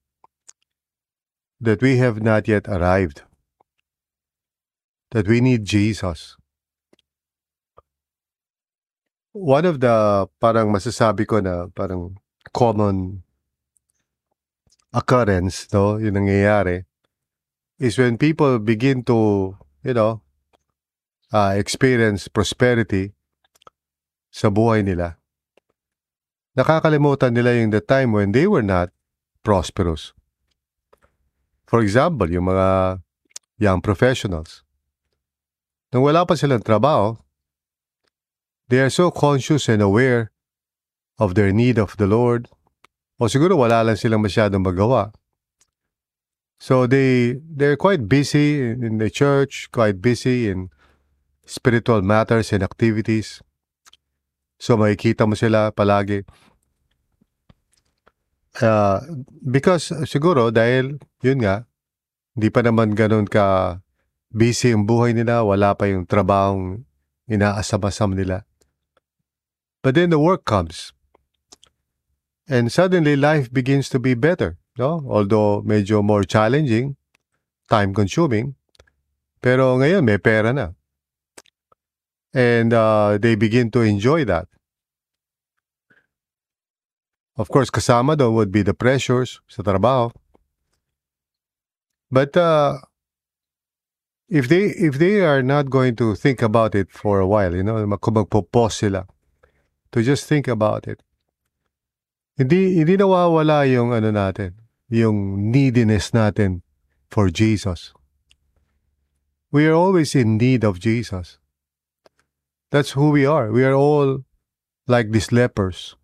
that 1.64 1.80
we 1.80 2.04
have 2.04 2.20
not 2.20 2.52
yet 2.52 2.68
arrived, 2.68 3.24
that 5.16 5.24
we 5.24 5.40
need 5.40 5.64
Jesus. 5.64 6.36
One 9.32 9.64
of 9.64 9.80
the 9.80 10.28
parang 10.44 10.76
masasabi 10.76 11.24
ko 11.24 11.40
na 11.40 11.72
parang 11.72 12.20
common 12.52 13.24
occurrence, 14.94 15.70
no, 15.74 15.98
yung 15.98 16.18
nangyayari, 16.18 16.86
is 17.78 17.98
when 17.98 18.18
people 18.18 18.60
begin 18.60 19.04
to, 19.06 19.56
you 19.84 19.94
know, 19.94 20.22
uh, 21.32 21.54
experience 21.56 22.28
prosperity 22.28 23.14
sa 24.30 24.50
buhay 24.50 24.82
nila. 24.82 25.18
Nakakalimutan 26.58 27.34
nila 27.34 27.56
yung 27.56 27.72
the 27.72 27.82
time 27.82 28.12
when 28.12 28.34
they 28.34 28.50
were 28.50 28.66
not 28.66 28.90
prosperous. 29.46 30.12
For 31.70 31.80
example, 31.80 32.28
yung 32.28 32.50
mga 32.50 33.00
young 33.62 33.80
professionals. 33.80 34.66
Nung 35.94 36.06
wala 36.06 36.26
pa 36.26 36.34
silang 36.34 36.66
trabaho, 36.66 37.18
they 38.70 38.82
are 38.82 38.94
so 38.94 39.10
conscious 39.14 39.70
and 39.70 39.82
aware 39.82 40.34
of 41.18 41.34
their 41.34 41.54
need 41.54 41.78
of 41.78 41.98
the 41.98 42.08
Lord, 42.10 42.50
o 43.20 43.28
siguro 43.28 43.60
wala 43.60 43.84
lang 43.84 44.00
silang 44.00 44.24
masyadong 44.24 44.64
magawa. 44.64 45.12
So 46.60 46.88
they 46.88 47.40
they're 47.40 47.80
quite 47.80 48.08
busy 48.08 48.76
in 48.76 49.00
the 49.00 49.12
church, 49.12 49.72
quite 49.72 50.00
busy 50.00 50.48
in 50.48 50.72
spiritual 51.44 52.04
matters 52.04 52.52
and 52.56 52.64
activities. 52.64 53.44
So 54.60 54.76
makikita 54.76 55.28
mo 55.28 55.36
sila 55.36 55.72
palagi. 55.72 56.28
Uh, 58.60 59.00
because 59.40 59.92
siguro 60.04 60.52
dahil 60.52 61.00
yun 61.24 61.40
nga, 61.44 61.64
hindi 62.36 62.52
pa 62.52 62.60
naman 62.60 62.92
ganun 62.92 63.24
ka 63.24 63.80
busy 64.32 64.76
yung 64.76 64.84
buhay 64.84 65.16
nila, 65.16 65.48
wala 65.48 65.76
pa 65.80 65.88
yung 65.88 66.04
trabahong 66.04 66.84
inaasam-asam 67.32 68.16
nila. 68.16 68.44
But 69.80 69.96
then 69.96 70.12
the 70.12 70.20
work 70.20 70.44
comes. 70.44 70.92
And 72.50 72.72
suddenly 72.72 73.16
life 73.16 73.54
begins 73.54 73.90
to 73.90 74.00
be 74.00 74.16
better, 74.16 74.58
no? 74.78 75.06
Although 75.06 75.62
medyo 75.62 76.04
more 76.04 76.24
challenging, 76.24 76.98
time 77.70 77.94
consuming, 77.94 78.56
pero 79.40 79.78
ngayon 79.78 80.02
may 80.02 80.18
pera 80.18 80.52
na. 80.52 80.74
And 82.34 82.74
uh, 82.74 83.22
they 83.22 83.36
begin 83.36 83.70
to 83.72 83.82
enjoy 83.82 84.26
that. 84.26 84.50
Of 87.38 87.50
course, 87.50 87.70
kasama 87.70 88.18
doon 88.18 88.34
would 88.34 88.52
be 88.52 88.66
the 88.66 88.74
pressures 88.74 89.40
sa 89.48 89.62
trabaho. 89.62 90.12
But 92.12 92.36
uh, 92.36 92.82
if 94.28 94.50
they 94.50 94.74
if 94.74 94.98
they 94.98 95.22
are 95.22 95.42
not 95.46 95.70
going 95.70 95.96
to 95.98 96.16
think 96.16 96.42
about 96.42 96.74
it 96.74 96.90
for 96.92 97.22
a 97.22 97.28
while, 97.28 97.56
you 97.56 97.64
know, 97.64 97.78
magpo-pause 97.86 98.74
sila 98.74 99.06
to 99.94 100.02
just 100.02 100.26
think 100.26 100.50
about 100.50 100.88
it, 100.90 101.02
Hindi, 102.40 102.80
hindi 102.80 102.96
nawawala 102.96 103.68
yung 103.68 103.92
ano 103.92 104.16
natin, 104.16 104.56
yung 104.88 105.52
neediness 105.52 106.16
natin 106.16 106.64
for 107.12 107.28
Jesus. 107.28 107.92
We 109.52 109.68
are 109.68 109.76
always 109.76 110.16
in 110.16 110.40
need 110.40 110.64
of 110.64 110.80
Jesus. 110.80 111.36
That's 112.72 112.96
who 112.96 113.12
we 113.12 113.28
are. 113.28 113.52
We 113.52 113.68
are 113.68 113.76
all 113.76 114.24
like 114.88 115.12
these 115.12 115.36
lepers. 115.36 116.00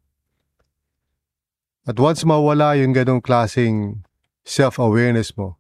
At 1.88 2.04
once 2.04 2.28
mawala 2.28 2.76
yung 2.84 2.92
ganong 2.92 3.24
klaseng 3.24 4.04
self-awareness 4.44 5.40
mo, 5.40 5.56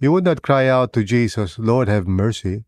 you 0.00 0.16
would 0.16 0.24
not 0.24 0.40
cry 0.40 0.64
out 0.64 0.96
to 0.96 1.04
Jesus, 1.04 1.60
Lord, 1.60 1.92
have 1.92 2.08
mercy. 2.08 2.64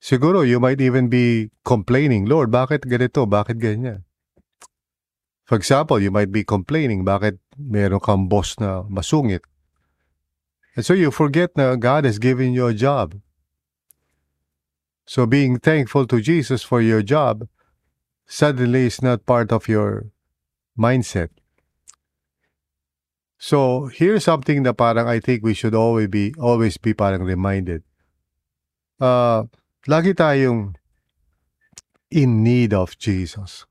Siguro, 0.00 0.40
you 0.40 0.56
might 0.56 0.80
even 0.80 1.12
be 1.12 1.52
complaining, 1.68 2.24
Lord, 2.24 2.48
bakit 2.48 2.88
ganito? 2.88 3.28
Bakit 3.28 3.60
ganyan? 3.60 4.08
For 5.52 5.60
example, 5.60 6.00
you 6.00 6.08
might 6.08 6.32
be 6.32 6.48
complaining 6.48 7.04
bakit 7.04 7.36
meron 7.60 8.00
kang 8.00 8.24
boss 8.24 8.56
na 8.56 8.88
masungit. 8.88 9.44
And 10.72 10.80
so 10.80 10.96
you 10.96 11.12
forget 11.12 11.52
na 11.60 11.76
God 11.76 12.08
has 12.08 12.16
given 12.16 12.56
you 12.56 12.64
a 12.64 12.72
job. 12.72 13.20
So 15.04 15.28
being 15.28 15.60
thankful 15.60 16.08
to 16.08 16.24
Jesus 16.24 16.64
for 16.64 16.80
your 16.80 17.04
job 17.04 17.52
suddenly 18.24 18.88
is 18.88 19.04
not 19.04 19.28
part 19.28 19.52
of 19.52 19.68
your 19.68 20.08
mindset. 20.72 21.28
So 23.36 23.92
here's 23.92 24.24
something 24.24 24.64
na 24.64 24.72
parang 24.72 25.04
I 25.04 25.20
think 25.20 25.44
we 25.44 25.52
should 25.52 25.76
always 25.76 26.08
be 26.08 26.32
always 26.40 26.80
be 26.80 26.96
parang 26.96 27.28
reminded. 27.28 27.84
Uh, 28.96 29.52
lagi 29.84 30.16
tayong 30.16 30.80
in 32.08 32.40
need 32.40 32.72
of 32.72 32.96
Jesus. 32.96 33.68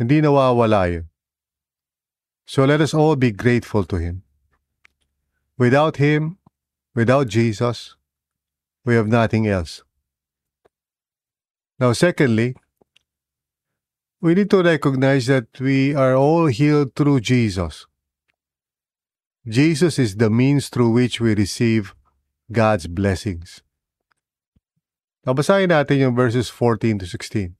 Hindi 0.00 0.24
nawawala 0.24 0.88
yun. 0.88 1.12
So 2.48 2.64
let 2.64 2.80
us 2.80 2.96
all 2.96 3.16
be 3.20 3.36
grateful 3.36 3.84
to 3.84 3.96
Him. 4.00 4.22
Without 5.58 6.00
Him, 6.00 6.38
without 6.94 7.28
Jesus, 7.28 7.96
we 8.82 8.94
have 8.96 9.12
nothing 9.12 9.46
else. 9.46 9.84
Now, 11.78 11.92
secondly, 11.92 12.56
we 14.22 14.32
need 14.32 14.48
to 14.50 14.62
recognize 14.62 15.26
that 15.26 15.60
we 15.60 15.94
are 15.94 16.16
all 16.16 16.46
healed 16.46 16.96
through 16.96 17.20
Jesus. 17.20 17.84
Jesus 19.46 19.98
is 19.98 20.16
the 20.16 20.30
means 20.30 20.70
through 20.70 20.96
which 20.96 21.20
we 21.20 21.34
receive 21.34 21.94
God's 22.50 22.86
blessings. 22.86 23.60
Nabasahin 25.28 25.68
natin 25.68 26.00
yung 26.00 26.16
verses 26.16 26.48
14 26.48 27.04
to 27.04 27.06
16. 27.06 27.59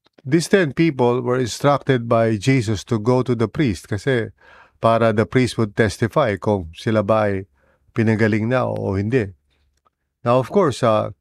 these 0.25 0.47
10 0.47 0.73
people 0.73 1.21
were 1.21 1.39
instructed 1.39 2.07
by 2.07 2.37
Jesus 2.37 2.83
to 2.85 2.99
go 2.99 3.23
to 3.23 3.33
the 3.33 3.47
priest 3.47 3.89
kasi 3.89 4.29
para 4.81 5.13
the 5.13 5.25
priest 5.25 5.57
would 5.57 5.73
testify 5.73 6.37
kung 6.37 6.69
sila 6.73 7.01
ba 7.01 7.29
ay 7.29 7.45
pinagaling 7.93 8.49
na 8.49 8.65
o 8.65 8.97
hindi. 8.97 9.33
Now, 10.21 10.37
of 10.37 10.53
course, 10.53 10.85
uh, 10.85 11.13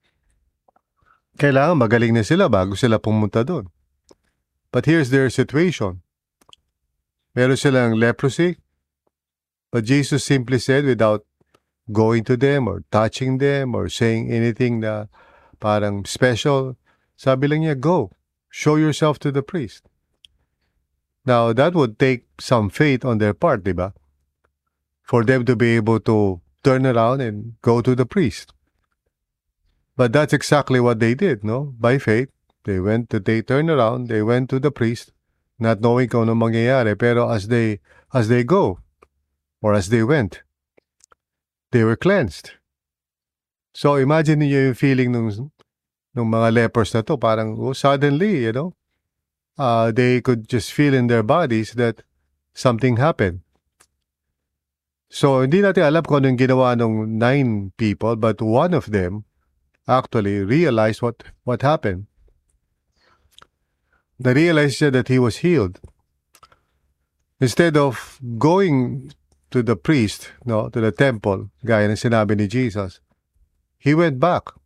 kailangan 1.40 1.80
magaling 1.80 2.12
na 2.12 2.24
sila 2.24 2.52
bago 2.52 2.76
sila 2.76 3.00
pumunta 3.00 3.40
doon. 3.44 3.72
But 4.72 4.84
here's 4.84 5.08
their 5.08 5.32
situation. 5.32 6.04
Meron 7.32 7.56
silang 7.56 7.96
leprosy, 7.96 8.60
but 9.72 9.88
Jesus 9.88 10.22
simply 10.22 10.58
said 10.58 10.84
without 10.84 11.24
going 11.90 12.22
to 12.28 12.36
them 12.36 12.68
or 12.68 12.84
touching 12.92 13.38
them 13.38 13.74
or 13.74 13.88
saying 13.88 14.30
anything 14.30 14.84
na 14.84 15.10
parang 15.58 16.04
special, 16.06 16.76
sabi 17.16 17.48
lang 17.48 17.66
niya, 17.66 17.78
go, 17.78 18.14
show 18.50 18.76
yourself 18.76 19.18
to 19.20 19.32
the 19.32 19.42
priest. 19.42 19.86
Now, 21.24 21.52
that 21.52 21.74
would 21.74 21.98
take 21.98 22.26
some 22.40 22.68
faith 22.70 23.04
on 23.04 23.18
their 23.18 23.34
part, 23.34 23.64
di 23.64 23.72
ba? 23.72 23.94
For 25.02 25.24
them 25.24 25.44
to 25.46 25.56
be 25.56 25.76
able 25.76 26.00
to 26.00 26.40
turn 26.62 26.84
around 26.86 27.20
and 27.20 27.54
go 27.62 27.80
to 27.80 27.94
the 27.94 28.06
priest. 28.06 28.52
But 29.96 30.12
that's 30.12 30.32
exactly 30.32 30.80
what 30.80 30.98
they 30.98 31.14
did, 31.14 31.44
no? 31.44 31.74
By 31.78 31.98
faith, 31.98 32.30
they 32.64 32.80
went 32.80 33.10
to, 33.10 33.20
they 33.20 33.42
turned 33.42 33.70
around, 33.70 34.08
they 34.08 34.22
went 34.22 34.50
to 34.50 34.58
the 34.58 34.70
priest, 34.70 35.12
not 35.58 35.80
knowing 35.80 36.08
kung 36.08 36.22
ano 36.22 36.34
mangyayari. 36.34 36.98
Pero 36.98 37.28
as 37.30 37.48
they, 37.48 37.80
as 38.12 38.28
they 38.28 38.44
go, 38.44 38.80
or 39.62 39.74
as 39.74 39.88
they 39.88 40.02
went, 40.02 40.42
they 41.70 41.84
were 41.84 41.96
cleansed. 41.96 42.52
So 43.74 43.96
imagine 43.96 44.40
niyo 44.40 44.72
yung 44.72 44.74
feeling 44.74 45.12
nung, 45.12 45.52
nung 46.14 46.30
mga 46.30 46.52
lepers 46.52 46.94
na 46.94 47.02
to, 47.02 47.16
parang 47.16 47.54
oh, 47.58 47.72
suddenly, 47.72 48.44
you 48.48 48.52
know, 48.52 48.74
uh, 49.58 49.92
they 49.92 50.20
could 50.20 50.48
just 50.48 50.72
feel 50.72 50.94
in 50.94 51.06
their 51.06 51.22
bodies 51.22 51.74
that 51.74 52.02
something 52.54 52.96
happened. 52.96 53.40
So, 55.10 55.42
hindi 55.42 55.58
natin 55.58 55.90
alam 55.90 56.06
kung 56.06 56.22
anong 56.22 56.38
ginawa 56.38 56.78
ng 56.78 57.18
nine 57.18 57.74
people, 57.74 58.14
but 58.14 58.38
one 58.38 58.74
of 58.74 58.94
them 58.94 59.26
actually 59.90 60.46
realized 60.46 61.02
what, 61.02 61.26
what 61.42 61.66
happened. 61.66 62.06
They 64.20 64.34
realized 64.34 64.78
that 64.78 65.08
he 65.08 65.18
was 65.18 65.42
healed. 65.42 65.80
Instead 67.40 67.74
of 67.76 68.20
going 68.38 69.10
to 69.50 69.62
the 69.62 69.74
priest, 69.74 70.30
no, 70.44 70.68
to 70.68 70.78
the 70.78 70.92
temple, 70.92 71.50
gaya 71.66 71.90
ng 71.90 71.98
sinabi 71.98 72.38
ni 72.38 72.46
Jesus, 72.46 73.00
he 73.80 73.96
went 73.96 74.20
back. 74.20 74.59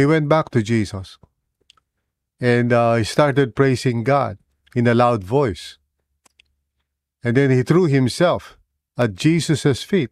He 0.00 0.06
went 0.06 0.30
back 0.30 0.48
to 0.56 0.62
Jesus. 0.62 1.18
And 2.40 2.72
uh, 2.72 2.94
he 2.94 3.04
started 3.04 3.54
praising 3.54 4.02
God 4.02 4.38
in 4.74 4.86
a 4.86 4.94
loud 4.94 5.22
voice. 5.22 5.76
And 7.22 7.36
then 7.36 7.50
he 7.50 7.62
threw 7.62 7.84
himself 7.84 8.56
at 8.96 9.14
Jesus' 9.14 9.82
feet, 9.82 10.08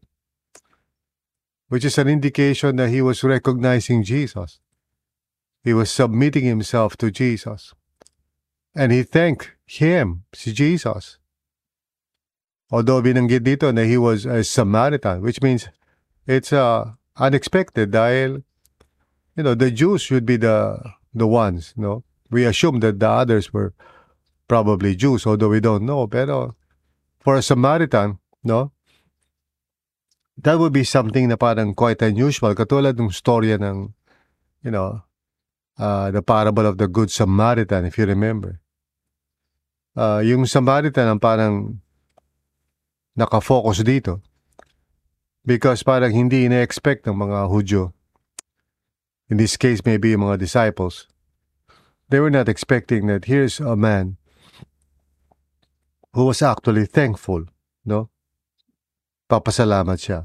which 1.69 1.87
is 1.87 1.97
an 1.97 2.07
indication 2.07 2.77
that 2.77 2.91
he 2.91 3.01
was 3.01 3.25
recognizing 3.25 4.05
Jesus. 4.05 4.61
He 5.65 5.73
was 5.73 5.91
submitting 5.91 6.45
himself 6.45 6.99
to 6.99 7.11
Jesus. 7.11 7.73
And 8.75 8.93
he 8.93 9.03
thanked 9.03 9.53
him, 9.65 10.25
si 10.35 10.53
Jesus. 10.53 11.17
Although 12.71 13.01
binanggit 13.01 13.41
dito 13.41 13.73
na 13.73 13.89
he 13.89 13.97
was 13.97 14.27
a 14.27 14.45
Samaritan, 14.45 15.23
which 15.23 15.41
means 15.41 15.73
it's 16.27 16.53
uh, 16.53 16.93
unexpected 17.17 17.91
dahil, 17.91 18.45
you 19.39 19.45
know, 19.47 19.55
the 19.55 19.71
Jews 19.71 20.03
should 20.03 20.27
be 20.27 20.35
the 20.37 20.83
the 21.15 21.31
ones, 21.31 21.73
no? 21.79 22.03
We 22.29 22.45
assume 22.45 22.83
that 22.83 22.99
the 22.99 23.09
others 23.09 23.55
were 23.55 23.73
probably 24.51 24.99
Jews, 24.99 25.25
although 25.25 25.55
we 25.55 25.63
don't 25.63 25.87
know. 25.87 26.11
Pero 26.11 26.59
for 27.23 27.39
a 27.39 27.43
Samaritan, 27.43 28.19
no? 28.43 28.75
That 30.43 30.59
would 30.59 30.75
be 30.75 30.83
something 30.83 31.31
na 31.31 31.39
parang 31.39 31.73
quite 31.79 32.03
unusual. 32.03 32.55
Katulad 32.59 32.99
ng 32.99 33.15
storya 33.15 33.63
ng, 33.63 33.95
you 34.67 34.71
know, 34.75 35.03
uh, 35.79 36.11
the 36.11 36.23
parable 36.23 36.67
of 36.67 36.79
the 36.79 36.87
Good 36.91 37.11
Samaritan, 37.11 37.87
if 37.87 37.99
you 37.99 38.07
remember. 38.07 38.59
Uh, 39.95 40.23
yung 40.23 40.47
Samaritan 40.47 41.11
ang 41.11 41.19
parang 41.19 41.83
nakafocus 43.19 43.83
dito. 43.83 44.23
Because 45.43 45.83
parang 45.83 46.15
hindi 46.15 46.47
ina-expect 46.47 47.07
ng 47.07 47.19
mga 47.19 47.39
Hudyo. 47.51 47.98
In 49.29 49.37
this 49.37 49.57
case, 49.57 49.85
maybe 49.85 50.11
yung 50.17 50.25
mga 50.25 50.41
disciples. 50.41 51.07
They 52.09 52.21
were 52.21 52.33
not 52.33 52.49
expecting 52.49 53.07
that 53.13 53.27
here's 53.29 53.61
a 53.61 53.77
man 53.77 54.17
who 56.17 56.25
was 56.25 56.41
actually 56.41 56.87
thankful, 56.87 57.45
no? 57.85 58.09
Papasalamat 59.29 60.01
siya. 60.01 60.25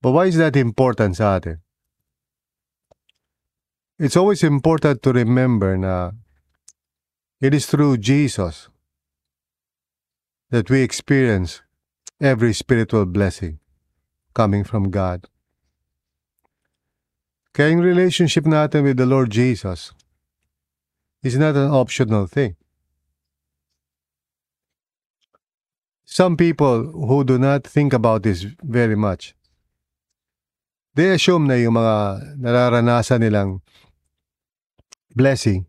But 0.00 0.12
why 0.12 0.26
is 0.32 0.40
that 0.40 0.56
important 0.56 1.20
sa 1.20 1.36
atin? 1.36 1.60
It's 3.98 4.16
always 4.16 4.44
important 4.44 5.02
to 5.04 5.12
remember 5.12 5.76
na 5.76 6.12
it 7.40 7.52
is 7.52 7.66
through 7.68 8.00
Jesus 8.00 8.68
that 10.48 10.70
we 10.70 10.80
experience 10.80 11.60
every 12.20 12.52
spiritual 12.52 13.04
blessing 13.04 13.58
coming 14.32 14.64
from 14.64 14.88
God. 14.88 15.28
Kaya 17.56 17.72
yung 17.72 17.80
relationship 17.80 18.44
natin 18.44 18.84
with 18.84 19.00
the 19.00 19.08
Lord 19.08 19.32
Jesus 19.32 19.96
is 21.24 21.40
not 21.40 21.56
an 21.56 21.72
optional 21.72 22.28
thing. 22.28 22.52
Some 26.04 26.36
people 26.36 26.92
who 26.92 27.24
do 27.24 27.40
not 27.40 27.64
think 27.64 27.96
about 27.96 28.28
this 28.28 28.44
very 28.60 28.92
much, 28.92 29.32
they 30.92 31.16
assume 31.16 31.48
na 31.48 31.56
yung 31.56 31.80
mga 31.80 32.36
nararanasan 32.44 33.24
nilang 33.24 33.64
blessing 35.16 35.64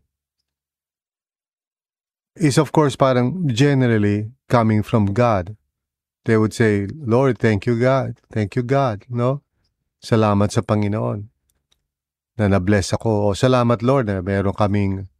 is 2.36 2.60
of 2.60 2.68
course 2.68 3.00
parang 3.00 3.48
generally 3.48 4.28
coming 4.52 4.84
from 4.84 5.16
God. 5.16 5.56
They 6.28 6.36
would 6.36 6.52
say, 6.52 6.84
Lord, 6.92 7.40
thank 7.40 7.64
you 7.64 7.80
God. 7.80 8.20
Thank 8.28 8.60
you 8.60 8.62
God, 8.62 9.08
no? 9.08 9.40
Salamat 10.04 10.52
sa 10.52 10.60
Panginoon 10.60 11.37
na 12.38 12.46
na-bless 12.46 12.94
ako. 12.94 13.28
O 13.28 13.34
salamat 13.34 13.82
Lord 13.82 14.06
na 14.06 14.22
meron 14.22 14.54
kaming 14.54 15.10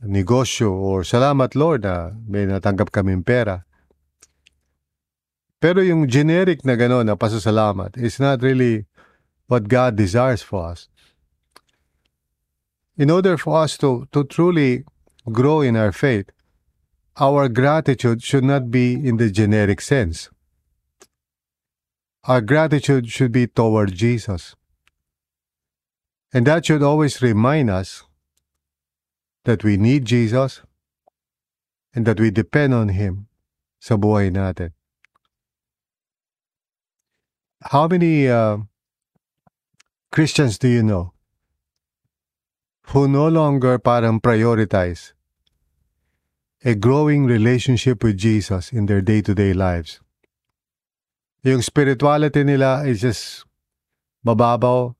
negosyo. 0.00 0.70
Or 0.70 1.02
salamat 1.02 1.58
Lord 1.58 1.82
na 1.82 2.14
may 2.24 2.46
natanggap 2.46 2.94
kaming 2.94 3.26
pera. 3.26 3.66
Pero 5.58 5.82
yung 5.82 6.06
generic 6.06 6.62
na 6.62 6.78
gano'n 6.78 7.10
na 7.10 7.18
pasasalamat 7.18 7.98
is 7.98 8.22
not 8.22 8.38
really 8.46 8.86
what 9.50 9.66
God 9.66 9.98
desires 9.98 10.38
for 10.38 10.70
us. 10.70 10.86
In 12.94 13.10
order 13.10 13.34
for 13.34 13.58
us 13.66 13.74
to, 13.82 14.06
to 14.14 14.22
truly 14.22 14.86
grow 15.26 15.60
in 15.60 15.74
our 15.74 15.90
faith, 15.90 16.30
our 17.18 17.50
gratitude 17.50 18.22
should 18.22 18.46
not 18.46 18.70
be 18.70 18.94
in 18.94 19.18
the 19.18 19.30
generic 19.30 19.80
sense. 19.82 20.30
Our 22.24 22.40
gratitude 22.40 23.10
should 23.10 23.32
be 23.32 23.46
toward 23.46 23.94
Jesus. 23.94 24.54
And 26.32 26.46
that 26.46 26.66
should 26.66 26.82
always 26.82 27.22
remind 27.22 27.70
us 27.70 28.04
that 29.44 29.64
we 29.64 29.76
need 29.76 30.04
Jesus 30.04 30.60
and 31.94 32.04
that 32.04 32.20
we 32.20 32.30
depend 32.30 32.74
on 32.74 32.92
Him 32.92 33.28
sa 33.80 33.96
buhay 33.96 34.28
natin. 34.28 34.76
How 37.72 37.88
many 37.88 38.28
uh, 38.28 38.58
Christians 40.12 40.58
do 40.58 40.68
you 40.68 40.82
know 40.82 41.16
who 42.92 43.08
no 43.08 43.28
longer 43.28 43.78
parang 43.78 44.20
prioritize 44.20 45.12
a 46.64 46.74
growing 46.74 47.24
relationship 47.24 48.04
with 48.04 48.16
Jesus 48.18 48.70
in 48.70 48.84
their 48.84 49.00
day-to-day 49.00 49.56
lives? 49.56 50.00
Yung 51.42 51.62
spirituality 51.62 52.44
nila 52.44 52.84
is 52.84 53.00
just 53.00 53.48
mababaw. 54.26 54.97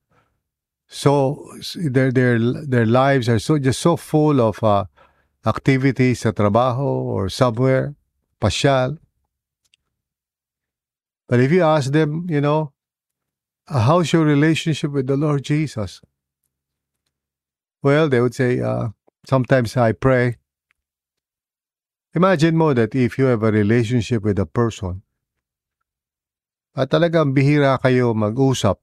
So 0.88 1.44
their 1.77 2.11
their 2.11 2.38
their 2.64 2.87
lives 2.87 3.29
are 3.29 3.38
so 3.38 3.59
just 3.59 3.79
so 3.81 3.96
full 3.96 4.40
of 4.40 4.64
uh, 4.64 4.85
activities 5.44 6.24
sa 6.24 6.33
trabaho 6.33 7.05
or 7.12 7.29
somewhere, 7.29 7.94
pasyal. 8.40 8.96
But 11.29 11.40
if 11.40 11.53
you 11.53 11.62
ask 11.62 11.92
them, 11.92 12.24
you 12.29 12.40
know, 12.40 12.72
uh, 13.68 13.85
how's 13.85 14.12
your 14.12 14.24
relationship 14.24 14.90
with 14.90 15.07
the 15.07 15.16
Lord 15.16 15.44
Jesus? 15.44 16.01
Well, 17.83 18.09
they 18.09 18.20
would 18.20 18.35
say, 18.35 18.61
uh, 18.61 18.88
sometimes 19.29 19.77
I 19.77 19.92
pray. 19.92 20.40
Imagine 22.14 22.57
mo 22.57 22.72
that 22.72 22.96
if 22.96 23.18
you 23.18 23.27
have 23.27 23.44
a 23.44 23.53
relationship 23.53 24.24
with 24.24 24.38
a 24.40 24.46
person, 24.46 25.03
at 26.74 26.88
talagang 26.88 27.37
bihira 27.37 27.77
kayo 27.77 28.16
mag-usap, 28.16 28.81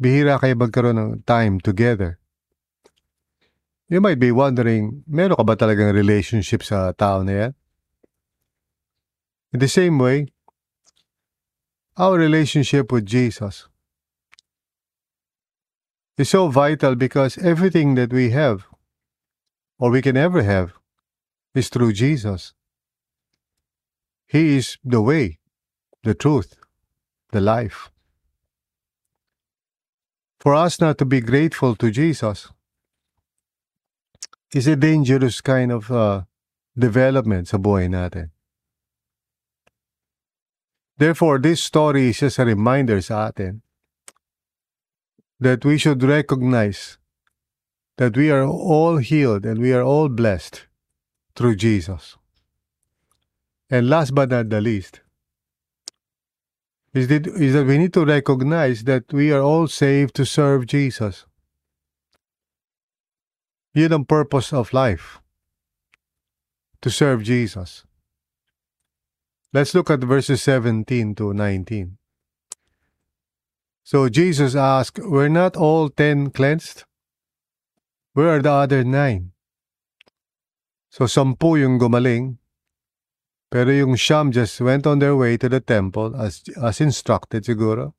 bihira 0.00 0.40
kayo 0.42 0.58
magkaroon 0.58 0.98
ng 0.98 1.10
time 1.22 1.60
together, 1.60 2.18
you 3.88 4.00
might 4.00 4.18
be 4.18 4.32
wondering, 4.32 5.04
meron 5.06 5.36
ka 5.38 5.44
ba 5.44 5.54
talagang 5.54 5.94
relationship 5.94 6.64
sa 6.66 6.90
tao 6.92 7.22
na 7.22 7.32
yan? 7.32 7.52
In 9.54 9.62
the 9.62 9.70
same 9.70 10.02
way, 10.02 10.34
our 11.96 12.18
relationship 12.18 12.90
with 12.90 13.06
Jesus 13.06 13.70
is 16.18 16.28
so 16.30 16.48
vital 16.48 16.94
because 16.98 17.38
everything 17.38 17.94
that 17.94 18.12
we 18.12 18.30
have 18.30 18.66
or 19.78 19.90
we 19.90 20.02
can 20.02 20.16
ever 20.16 20.42
have 20.42 20.74
is 21.54 21.68
through 21.68 21.92
Jesus. 21.92 22.52
He 24.26 24.56
is 24.56 24.78
the 24.82 25.00
way, 25.00 25.38
the 26.02 26.14
truth, 26.14 26.58
the 27.30 27.40
life. 27.40 27.93
For 30.44 30.54
us 30.54 30.78
not 30.78 30.98
to 30.98 31.06
be 31.06 31.22
grateful 31.22 31.74
to 31.76 31.90
Jesus 31.90 32.52
is 34.52 34.66
a 34.66 34.76
dangerous 34.76 35.40
kind 35.40 35.72
of 35.72 35.90
uh, 35.90 36.28
development 36.76 37.48
sa 37.48 37.56
buhay 37.56 37.88
natin. 37.88 38.28
Therefore, 41.00 41.40
this 41.40 41.64
story 41.64 42.10
is 42.10 42.20
just 42.20 42.38
a 42.38 42.44
reminder 42.44 43.00
sa 43.00 43.32
atin 43.32 43.62
that 45.40 45.64
we 45.64 45.80
should 45.80 46.04
recognize 46.04 46.98
that 47.96 48.12
we 48.12 48.28
are 48.30 48.44
all 48.44 48.98
healed 48.98 49.48
and 49.48 49.64
we 49.64 49.72
are 49.72 49.82
all 49.82 50.12
blessed 50.12 50.68
through 51.34 51.56
Jesus. 51.56 52.20
And 53.72 53.88
last 53.88 54.14
but 54.14 54.28
not 54.28 54.52
the 54.52 54.60
least, 54.60 55.00
is 56.94 57.08
that, 57.08 57.26
is 57.26 57.52
that 57.52 57.66
we 57.66 57.76
need 57.76 57.92
to 57.92 58.04
recognize 58.04 58.84
that 58.84 59.12
we 59.12 59.32
are 59.32 59.42
all 59.42 59.66
saved 59.66 60.14
to 60.14 60.24
serve 60.24 60.66
Jesus. 60.66 61.26
Yun 63.74 63.92
ang 63.92 64.04
purpose 64.06 64.52
of 64.54 64.72
life, 64.72 65.18
to 66.80 66.90
serve 66.90 67.26
Jesus. 67.26 67.82
Let's 69.52 69.74
look 69.74 69.90
at 69.90 70.06
verses 70.06 70.42
17 70.42 71.14
to 71.16 71.34
19. 71.34 71.98
So 73.82 74.08
Jesus 74.08 74.54
asked, 74.54 74.98
Were 75.02 75.28
not 75.28 75.56
all 75.56 75.90
ten 75.90 76.30
cleansed? 76.30 76.84
Where 78.14 78.38
are 78.38 78.42
the 78.42 78.52
other 78.52 78.84
nine? 78.84 79.32
So 80.88 81.04
sampu 81.10 81.58
yung 81.58 81.82
gumaling, 81.82 82.38
pero 83.50 83.70
yung 83.70 83.94
siyam 83.94 84.32
just 84.32 84.60
went 84.60 84.86
on 84.86 84.98
their 84.98 85.14
way 85.14 85.36
to 85.36 85.48
the 85.48 85.60
temple 85.60 86.14
as, 86.16 86.42
as 86.62 86.80
instructed 86.80 87.44
siguro. 87.44 87.94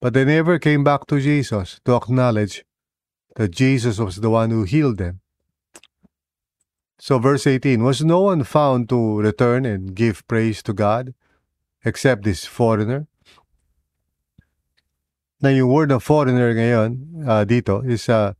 But 0.00 0.14
they 0.14 0.24
never 0.24 0.58
came 0.58 0.82
back 0.82 1.06
to 1.08 1.20
Jesus 1.20 1.80
to 1.84 1.94
acknowledge 1.94 2.64
that 3.36 3.50
Jesus 3.50 3.98
was 3.98 4.16
the 4.16 4.30
one 4.30 4.50
who 4.50 4.64
healed 4.64 4.98
them. 4.98 5.20
So, 6.98 7.18
verse 7.18 7.46
18 7.46 7.82
Was 7.82 8.02
no 8.02 8.20
one 8.20 8.44
found 8.44 8.88
to 8.90 9.20
return 9.20 9.66
and 9.66 9.94
give 9.94 10.26
praise 10.28 10.62
to 10.64 10.72
God 10.72 11.14
except 11.84 12.22
this 12.22 12.46
foreigner? 12.46 13.06
Na 15.42 15.50
yung 15.50 15.70
word 15.70 15.90
of 15.90 16.06
foreigner 16.06 16.54
ngayon 16.54 17.26
uh, 17.26 17.42
dito 17.42 17.82
is 17.82 18.06
a, 18.08 18.36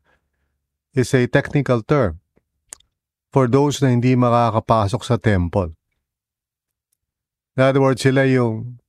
is 0.94 1.10
a 1.14 1.26
technical 1.26 1.82
term 1.82 2.22
for 3.32 3.48
those 3.48 3.82
na 3.82 3.90
hindi 3.90 4.14
makakapasok 4.14 5.02
sa 5.02 5.18
temple. 5.18 5.74
In 7.56 7.62
other 7.62 7.80
words, 7.80 8.00
sila 8.00 8.24
yung 8.24 8.80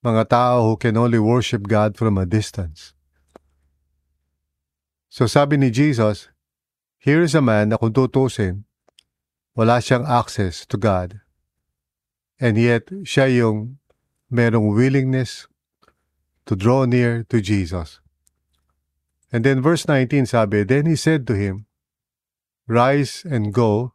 mga 0.00 0.28
tao 0.28 0.64
who 0.64 0.76
can 0.76 0.96
only 0.96 1.18
worship 1.18 1.68
God 1.68 1.96
from 1.96 2.16
a 2.16 2.24
distance. 2.24 2.94
So 5.12 5.26
sabi 5.26 5.56
ni 5.56 5.68
Jesus, 5.68 6.28
here 6.96 7.20
is 7.20 7.34
a 7.34 7.44
man 7.44 7.72
na 7.72 7.76
kung 7.76 7.92
tutusin, 7.92 8.64
wala 9.56 9.80
siyang 9.80 10.04
access 10.04 10.64
to 10.68 10.76
God. 10.76 11.20
And 12.36 12.60
yet, 12.60 12.92
siya 13.08 13.32
yung 13.32 13.80
merong 14.28 14.76
willingness 14.76 15.48
to 16.44 16.56
draw 16.56 16.84
near 16.84 17.24
to 17.32 17.40
Jesus. 17.40 18.00
And 19.32 19.44
then 19.44 19.60
verse 19.60 19.88
19 19.88 20.26
sabi, 20.26 20.64
Then 20.64 20.86
he 20.86 20.96
said 20.96 21.26
to 21.26 21.34
him, 21.34 21.66
Rise 22.68 23.24
and 23.24 23.52
go, 23.52 23.92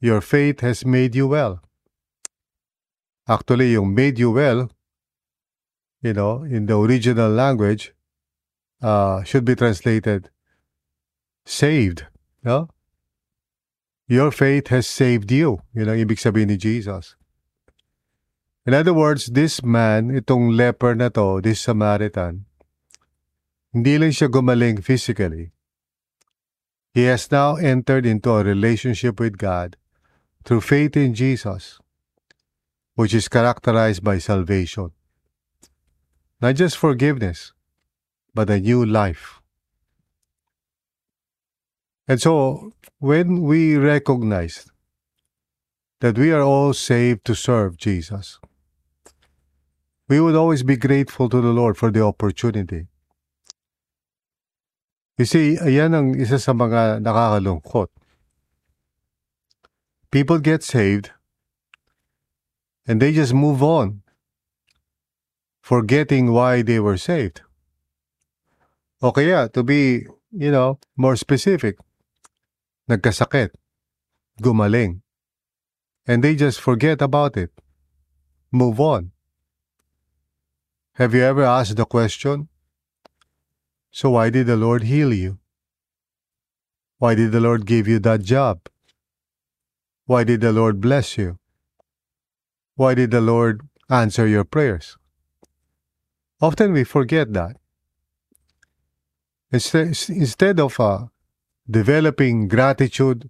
your 0.00 0.20
faith 0.20 0.60
has 0.60 0.86
made 0.86 1.14
you 1.14 1.28
well. 1.28 1.60
Actually, 3.30 3.78
yung 3.78 3.94
made 3.94 4.18
you 4.18 4.34
well, 4.34 4.66
you 6.02 6.12
know, 6.12 6.42
in 6.42 6.66
the 6.66 6.74
original 6.74 7.30
language, 7.30 7.94
uh, 8.82 9.22
should 9.22 9.44
be 9.44 9.54
translated 9.54 10.30
saved. 11.44 12.06
No? 12.42 12.68
Your 14.06 14.30
faith 14.30 14.68
has 14.68 14.86
saved 14.86 15.30
you. 15.30 15.62
Yun 15.74 15.90
ang 15.90 15.98
ibig 16.02 16.18
sabihin 16.18 16.50
ni 16.50 16.56
Jesus. 16.56 17.14
In 18.66 18.74
other 18.74 18.94
words, 18.94 19.32
this 19.32 19.62
man, 19.62 20.14
itong 20.14 20.54
leper 20.54 20.94
na 20.94 21.10
to, 21.10 21.40
this 21.40 21.58
Samaritan, 21.62 22.46
hindi 23.74 23.98
lang 23.98 24.14
siya 24.14 24.30
gumaling 24.30 24.82
physically. 24.82 25.50
He 26.94 27.06
has 27.06 27.30
now 27.30 27.54
entered 27.54 28.04
into 28.04 28.30
a 28.34 28.44
relationship 28.44 29.18
with 29.18 29.38
God 29.38 29.78
through 30.44 30.62
faith 30.62 30.98
in 30.98 31.14
Jesus, 31.14 31.79
which 33.00 33.14
is 33.14 33.28
characterized 33.34 34.04
by 34.04 34.18
salvation. 34.18 34.90
Not 36.44 36.56
just 36.56 36.76
forgiveness, 36.76 37.52
but 38.34 38.50
a 38.50 38.60
new 38.60 38.84
life. 38.84 39.40
And 42.06 42.20
so, 42.20 42.74
when 42.98 43.40
we 43.50 43.62
recognize 43.76 44.68
that 46.00 46.18
we 46.18 46.30
are 46.30 46.42
all 46.42 46.74
saved 46.74 47.24
to 47.24 47.34
serve 47.34 47.78
Jesus, 47.78 48.38
we 50.08 50.20
would 50.20 50.36
always 50.36 50.62
be 50.62 50.76
grateful 50.76 51.30
to 51.30 51.40
the 51.40 51.54
Lord 51.60 51.78
for 51.78 51.90
the 51.90 52.02
opportunity. 52.04 52.82
You 55.16 55.24
see, 55.24 55.56
ayan 55.56 55.96
ang 55.96 56.08
isa 56.20 56.36
sa 56.36 56.52
mga 56.52 57.00
nakakalungkot. 57.00 57.88
People 60.10 60.38
get 60.50 60.60
saved 60.60 61.12
and 62.90 63.00
they 63.02 63.12
just 63.16 63.32
move 63.32 63.62
on, 63.62 63.90
forgetting 65.62 66.32
why 66.36 66.62
they 66.70 66.78
were 66.86 66.96
saved. 67.02 67.40
O 69.00 69.12
kaya, 69.12 69.48
to 69.56 69.62
be, 69.62 69.82
you 70.44 70.50
know, 70.54 70.80
more 70.96 71.14
specific, 71.20 71.76
nagkasakit, 72.90 73.50
gumaling, 74.42 75.02
and 76.04 76.24
they 76.24 76.34
just 76.34 76.60
forget 76.60 77.00
about 77.00 77.36
it, 77.36 77.62
move 78.50 78.80
on. 78.80 79.12
Have 80.94 81.14
you 81.14 81.22
ever 81.22 81.44
asked 81.44 81.76
the 81.76 81.86
question, 81.96 82.48
so 83.92 84.10
why 84.16 84.30
did 84.30 84.48
the 84.48 84.56
Lord 84.56 84.82
heal 84.82 85.14
you? 85.14 85.38
Why 86.98 87.14
did 87.14 87.30
the 87.30 87.44
Lord 87.48 87.66
give 87.66 87.86
you 87.86 88.00
that 88.00 88.22
job? 88.32 88.68
Why 90.06 90.24
did 90.24 90.40
the 90.40 90.52
Lord 90.52 90.80
bless 90.80 91.16
you? 91.16 91.39
Why 92.80 92.96
did 92.96 93.10
the 93.12 93.20
Lord 93.20 93.60
answer 93.90 94.26
your 94.26 94.44
prayers? 94.44 94.96
Often 96.40 96.72
we 96.72 96.84
forget 96.84 97.34
that. 97.36 97.60
Instead, 99.52 100.56
of 100.58 100.80
uh, 100.80 101.12
developing 101.68 102.48
gratitude 102.48 103.28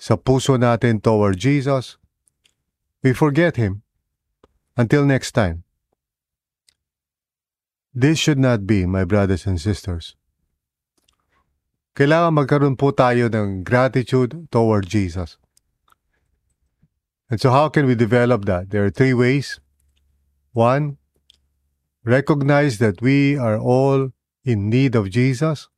sa 0.00 0.16
puso 0.16 0.56
natin 0.56 1.04
toward 1.04 1.36
Jesus, 1.36 2.00
we 3.04 3.12
forget 3.12 3.60
Him. 3.60 3.84
Until 4.80 5.04
next 5.04 5.36
time. 5.36 5.68
This 7.92 8.16
should 8.16 8.40
not 8.40 8.64
be, 8.64 8.88
my 8.88 9.04
brothers 9.04 9.44
and 9.44 9.60
sisters. 9.60 10.16
Kailangan 11.92 12.32
magkaroon 12.32 12.80
po 12.80 12.96
tayo 12.96 13.28
ng 13.28 13.60
gratitude 13.60 14.48
toward 14.48 14.88
Jesus. 14.88 15.36
And 17.30 17.40
so 17.40 17.50
how 17.50 17.68
can 17.68 17.86
we 17.86 17.94
develop 17.94 18.44
that? 18.44 18.70
There 18.70 18.84
are 18.84 18.90
three 18.90 19.14
ways. 19.14 19.60
One, 20.52 20.98
recognize 22.04 22.78
that 22.78 23.00
we 23.00 23.36
are 23.36 23.58
all 23.58 24.10
in 24.44 24.68
need 24.68 24.94
of 24.94 25.10
Jesus. 25.10 25.68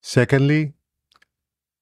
Secondly, 0.00 0.72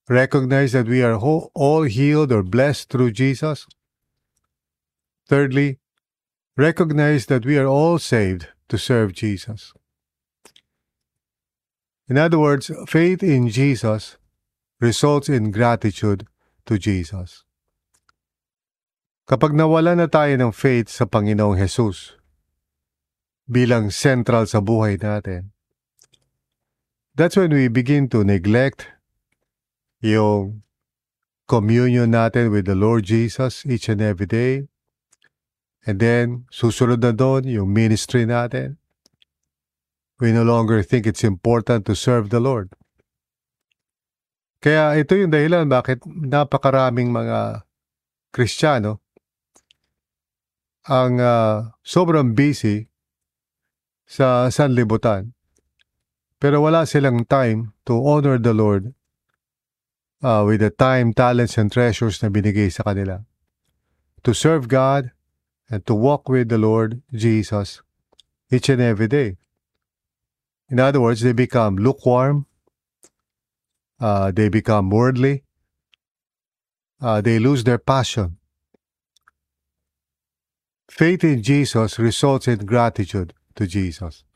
recognize 0.09 0.73
that 0.73 0.87
we 0.87 1.03
are 1.03 1.16
all 1.16 1.83
healed 1.85 2.33
or 2.33 2.42
blessed 2.42 2.90
through 2.90 3.12
Jesus. 3.12 3.66
Thirdly, 5.27 5.79
recognize 6.57 7.27
that 7.27 7.46
we 7.46 7.57
are 7.57 7.66
all 7.66 7.99
saved 7.99 8.49
to 8.68 8.77
serve 8.77 9.12
Jesus. 9.12 9.73
In 12.09 12.18
other 12.18 12.40
words, 12.40 12.70
faith 12.88 13.23
in 13.23 13.49
Jesus 13.49 14.16
results 14.81 15.29
in 15.29 15.53
gratitude 15.53 16.27
to 16.66 16.77
Jesus. 16.77 17.44
Kapag 19.31 19.55
nawala 19.55 19.95
na 19.95 20.11
tayo 20.11 20.35
ng 20.35 20.51
faith 20.51 20.90
sa 20.90 21.07
Panginoong 21.07 21.55
Jesus 21.55 22.19
bilang 23.47 23.95
central 23.95 24.51
sa 24.51 24.59
buhay 24.59 24.99
natin, 24.99 25.55
that's 27.14 27.38
when 27.38 27.55
we 27.55 27.71
begin 27.71 28.11
to 28.11 28.27
neglect 28.27 28.90
yung 30.03 30.66
communion 31.47 32.11
natin 32.11 32.51
with 32.51 32.66
the 32.66 32.75
Lord 32.75 33.07
Jesus 33.07 33.62
each 33.62 33.87
and 33.87 34.03
every 34.03 34.27
day. 34.27 34.66
And 35.87 36.03
then, 36.03 36.51
susunod 36.51 36.99
na 36.99 37.14
doon 37.14 37.47
yung 37.47 37.71
ministry 37.71 38.27
natin. 38.27 38.83
We 40.19 40.35
no 40.35 40.43
longer 40.43 40.83
think 40.83 41.07
it's 41.07 41.23
important 41.23 41.87
to 41.87 41.95
serve 41.95 42.35
the 42.35 42.43
Lord. 42.43 42.75
Kaya 44.59 44.99
ito 44.99 45.14
yung 45.14 45.31
dahilan 45.31 45.71
bakit 45.71 46.03
napakaraming 46.03 47.14
mga 47.14 47.62
Kristiyano 48.35 48.99
ang 50.88 51.21
uh, 51.21 51.77
sobrang 51.85 52.33
busy 52.33 52.88
sa 54.09 54.49
sanlibutan. 54.49 55.37
Pero 56.40 56.64
wala 56.64 56.88
silang 56.88 57.29
time 57.29 57.77
to 57.85 58.01
honor 58.01 58.40
the 58.40 58.57
Lord 58.57 58.97
uh, 60.25 60.43
with 60.49 60.64
the 60.64 60.73
time, 60.73 61.12
talents, 61.12 61.61
and 61.61 61.69
treasures 61.69 62.25
na 62.25 62.33
binigay 62.33 62.73
sa 62.73 62.83
kanila. 62.88 63.29
To 64.25 64.33
serve 64.33 64.69
God 64.73 65.12
and 65.69 65.85
to 65.85 65.93
walk 65.93 66.33
with 66.33 66.49
the 66.49 66.57
Lord 66.57 67.05
Jesus 67.12 67.85
each 68.49 68.73
and 68.73 68.81
every 68.81 69.07
day. 69.07 69.37
In 70.73 70.81
other 70.81 71.01
words, 71.01 71.21
they 71.21 71.37
become 71.37 71.77
lukewarm, 71.77 72.49
uh, 74.01 74.33
they 74.33 74.49
become 74.49 74.88
worldly, 74.88 75.45
uh, 77.05 77.21
they 77.21 77.38
lose 77.38 77.69
their 77.69 77.79
passion 77.79 78.39
Faith 80.90 81.22
in 81.22 81.40
Jesus 81.40 82.03
results 82.03 82.50
in 82.50 82.66
gratitude 82.66 83.31
to 83.55 83.62
Jesus. 83.62 84.26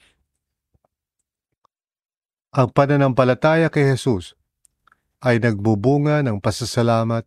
Ang 2.55 2.71
pananampalataya 2.71 3.67
kay 3.67 3.91
Jesus 3.91 4.39
ay 5.19 5.43
nagbubunga 5.43 6.23
ng 6.23 6.39
pasasalamat 6.39 7.27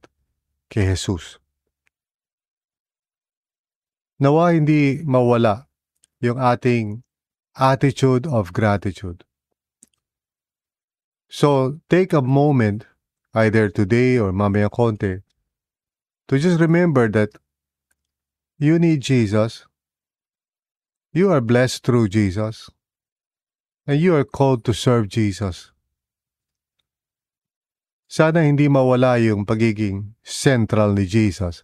kay 0.71 0.87
Jesus. 0.87 1.43
Nawa 4.15 4.55
hindi 4.55 5.03
mawala 5.03 5.67
yung 6.23 6.39
ating 6.39 7.03
attitude 7.59 8.23
of 8.23 8.55
gratitude. 8.55 9.27
So, 11.27 11.83
take 11.91 12.15
a 12.15 12.23
moment, 12.23 12.87
either 13.35 13.67
today 13.67 14.15
or 14.15 14.31
mamaya 14.31 14.71
konti, 14.71 15.19
to 16.31 16.39
just 16.39 16.63
remember 16.63 17.11
that 17.11 17.35
You 18.57 18.79
need 18.79 19.05
Jesus. 19.05 19.69
You 21.13 21.29
are 21.29 21.41
blessed 21.41 21.85
through 21.85 22.09
Jesus. 22.09 22.71
And 23.85 24.01
you 24.01 24.15
are 24.15 24.25
called 24.25 24.65
to 24.65 24.73
serve 24.73 25.13
Jesus. 25.13 25.69
Sana 28.09 28.41
hindi 28.41 28.65
mawala 28.65 29.21
yung 29.21 29.45
pagiging 29.45 30.17
central 30.25 30.97
ni 30.97 31.05
Jesus 31.05 31.61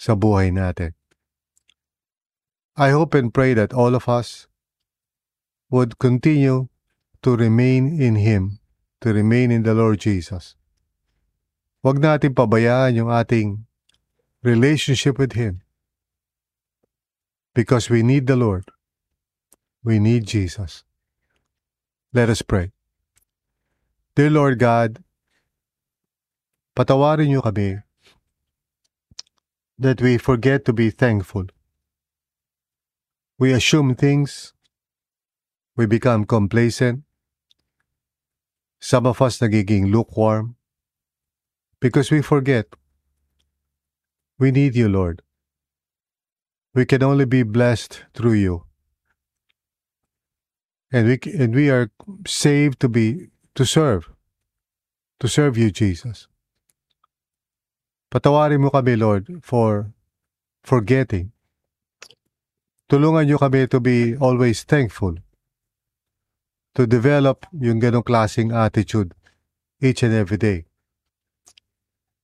sa 0.00 0.16
buhay 0.16 0.48
natin. 0.56 0.96
I 2.80 2.96
hope 2.96 3.12
and 3.12 3.28
pray 3.28 3.52
that 3.52 3.76
all 3.76 3.92
of 3.92 4.08
us 4.08 4.48
would 5.68 6.00
continue 6.00 6.72
to 7.20 7.36
remain 7.36 7.92
in 7.92 8.16
Him, 8.16 8.56
to 9.04 9.12
remain 9.12 9.52
in 9.52 9.68
the 9.68 9.76
Lord 9.76 10.00
Jesus. 10.00 10.56
Huwag 11.84 12.00
natin 12.00 12.32
pabayaan 12.32 12.96
yung 12.96 13.12
ating 13.12 13.68
relationship 14.40 15.20
with 15.20 15.36
Him 15.36 15.65
because 17.56 17.88
we 17.88 18.02
need 18.02 18.26
the 18.26 18.36
Lord. 18.36 18.68
We 19.82 19.98
need 19.98 20.26
Jesus. 20.26 20.84
Let 22.12 22.28
us 22.28 22.42
pray. 22.42 22.72
Dear 24.14 24.28
Lord 24.30 24.58
God, 24.60 25.00
patawarin 26.76 27.32
niyo 27.32 27.40
kami 27.40 27.80
that 29.80 30.04
we 30.04 30.20
forget 30.20 30.68
to 30.68 30.76
be 30.76 30.92
thankful. 30.92 31.48
We 33.40 33.56
assume 33.56 33.96
things. 33.96 34.52
We 35.76 35.88
become 35.88 36.28
complacent. 36.28 37.04
Some 38.80 39.08
of 39.08 39.20
us 39.24 39.40
nagiging 39.40 39.88
lukewarm 39.92 40.56
because 41.80 42.12
we 42.12 42.20
forget. 42.20 42.68
We 44.38 44.52
need 44.52 44.76
you, 44.76 44.92
Lord. 44.92 45.25
We 46.76 46.84
can 46.84 47.02
only 47.02 47.24
be 47.24 47.42
blessed 47.42 48.04
through 48.12 48.36
you. 48.36 48.64
And 50.92 51.08
we, 51.08 51.16
and 51.32 51.54
we 51.54 51.70
are 51.70 51.88
saved 52.26 52.80
to 52.80 52.88
be, 52.88 53.32
to 53.54 53.64
serve, 53.64 54.12
to 55.20 55.26
serve 55.26 55.56
you, 55.56 55.70
Jesus. 55.72 56.28
Patawarin 58.12 58.60
mo 58.60 58.68
kami, 58.68 58.92
Lord, 58.96 59.40
for 59.40 59.96
forgetting. 60.62 61.32
Tulungan 62.92 63.24
niyo 63.24 63.40
kami 63.40 63.66
to 63.72 63.80
be 63.80 64.12
always 64.20 64.62
thankful. 64.62 65.16
To 66.76 66.84
develop 66.84 67.48
yung 67.56 67.80
ganong 67.80 68.04
klaseng 68.04 68.52
attitude 68.52 69.16
each 69.80 70.04
and 70.04 70.12
every 70.12 70.36
day. 70.36 70.68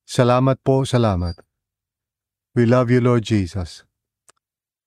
Salamat 0.05 0.61
po, 0.61 0.85
salamat. 0.85 1.41
We 2.53 2.69
love 2.69 2.93
you, 2.93 3.01
Lord 3.01 3.25
Jesus. 3.25 3.81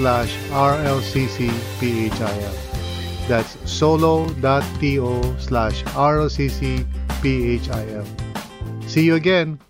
slash 0.00 0.32
rlccphil. 0.48 2.08
That's 3.28 3.52
solo.to 3.70 5.36
slash 5.38 5.84
rlccphil. 5.84 6.86
See 8.88 9.04
you 9.04 9.14
again. 9.16 9.60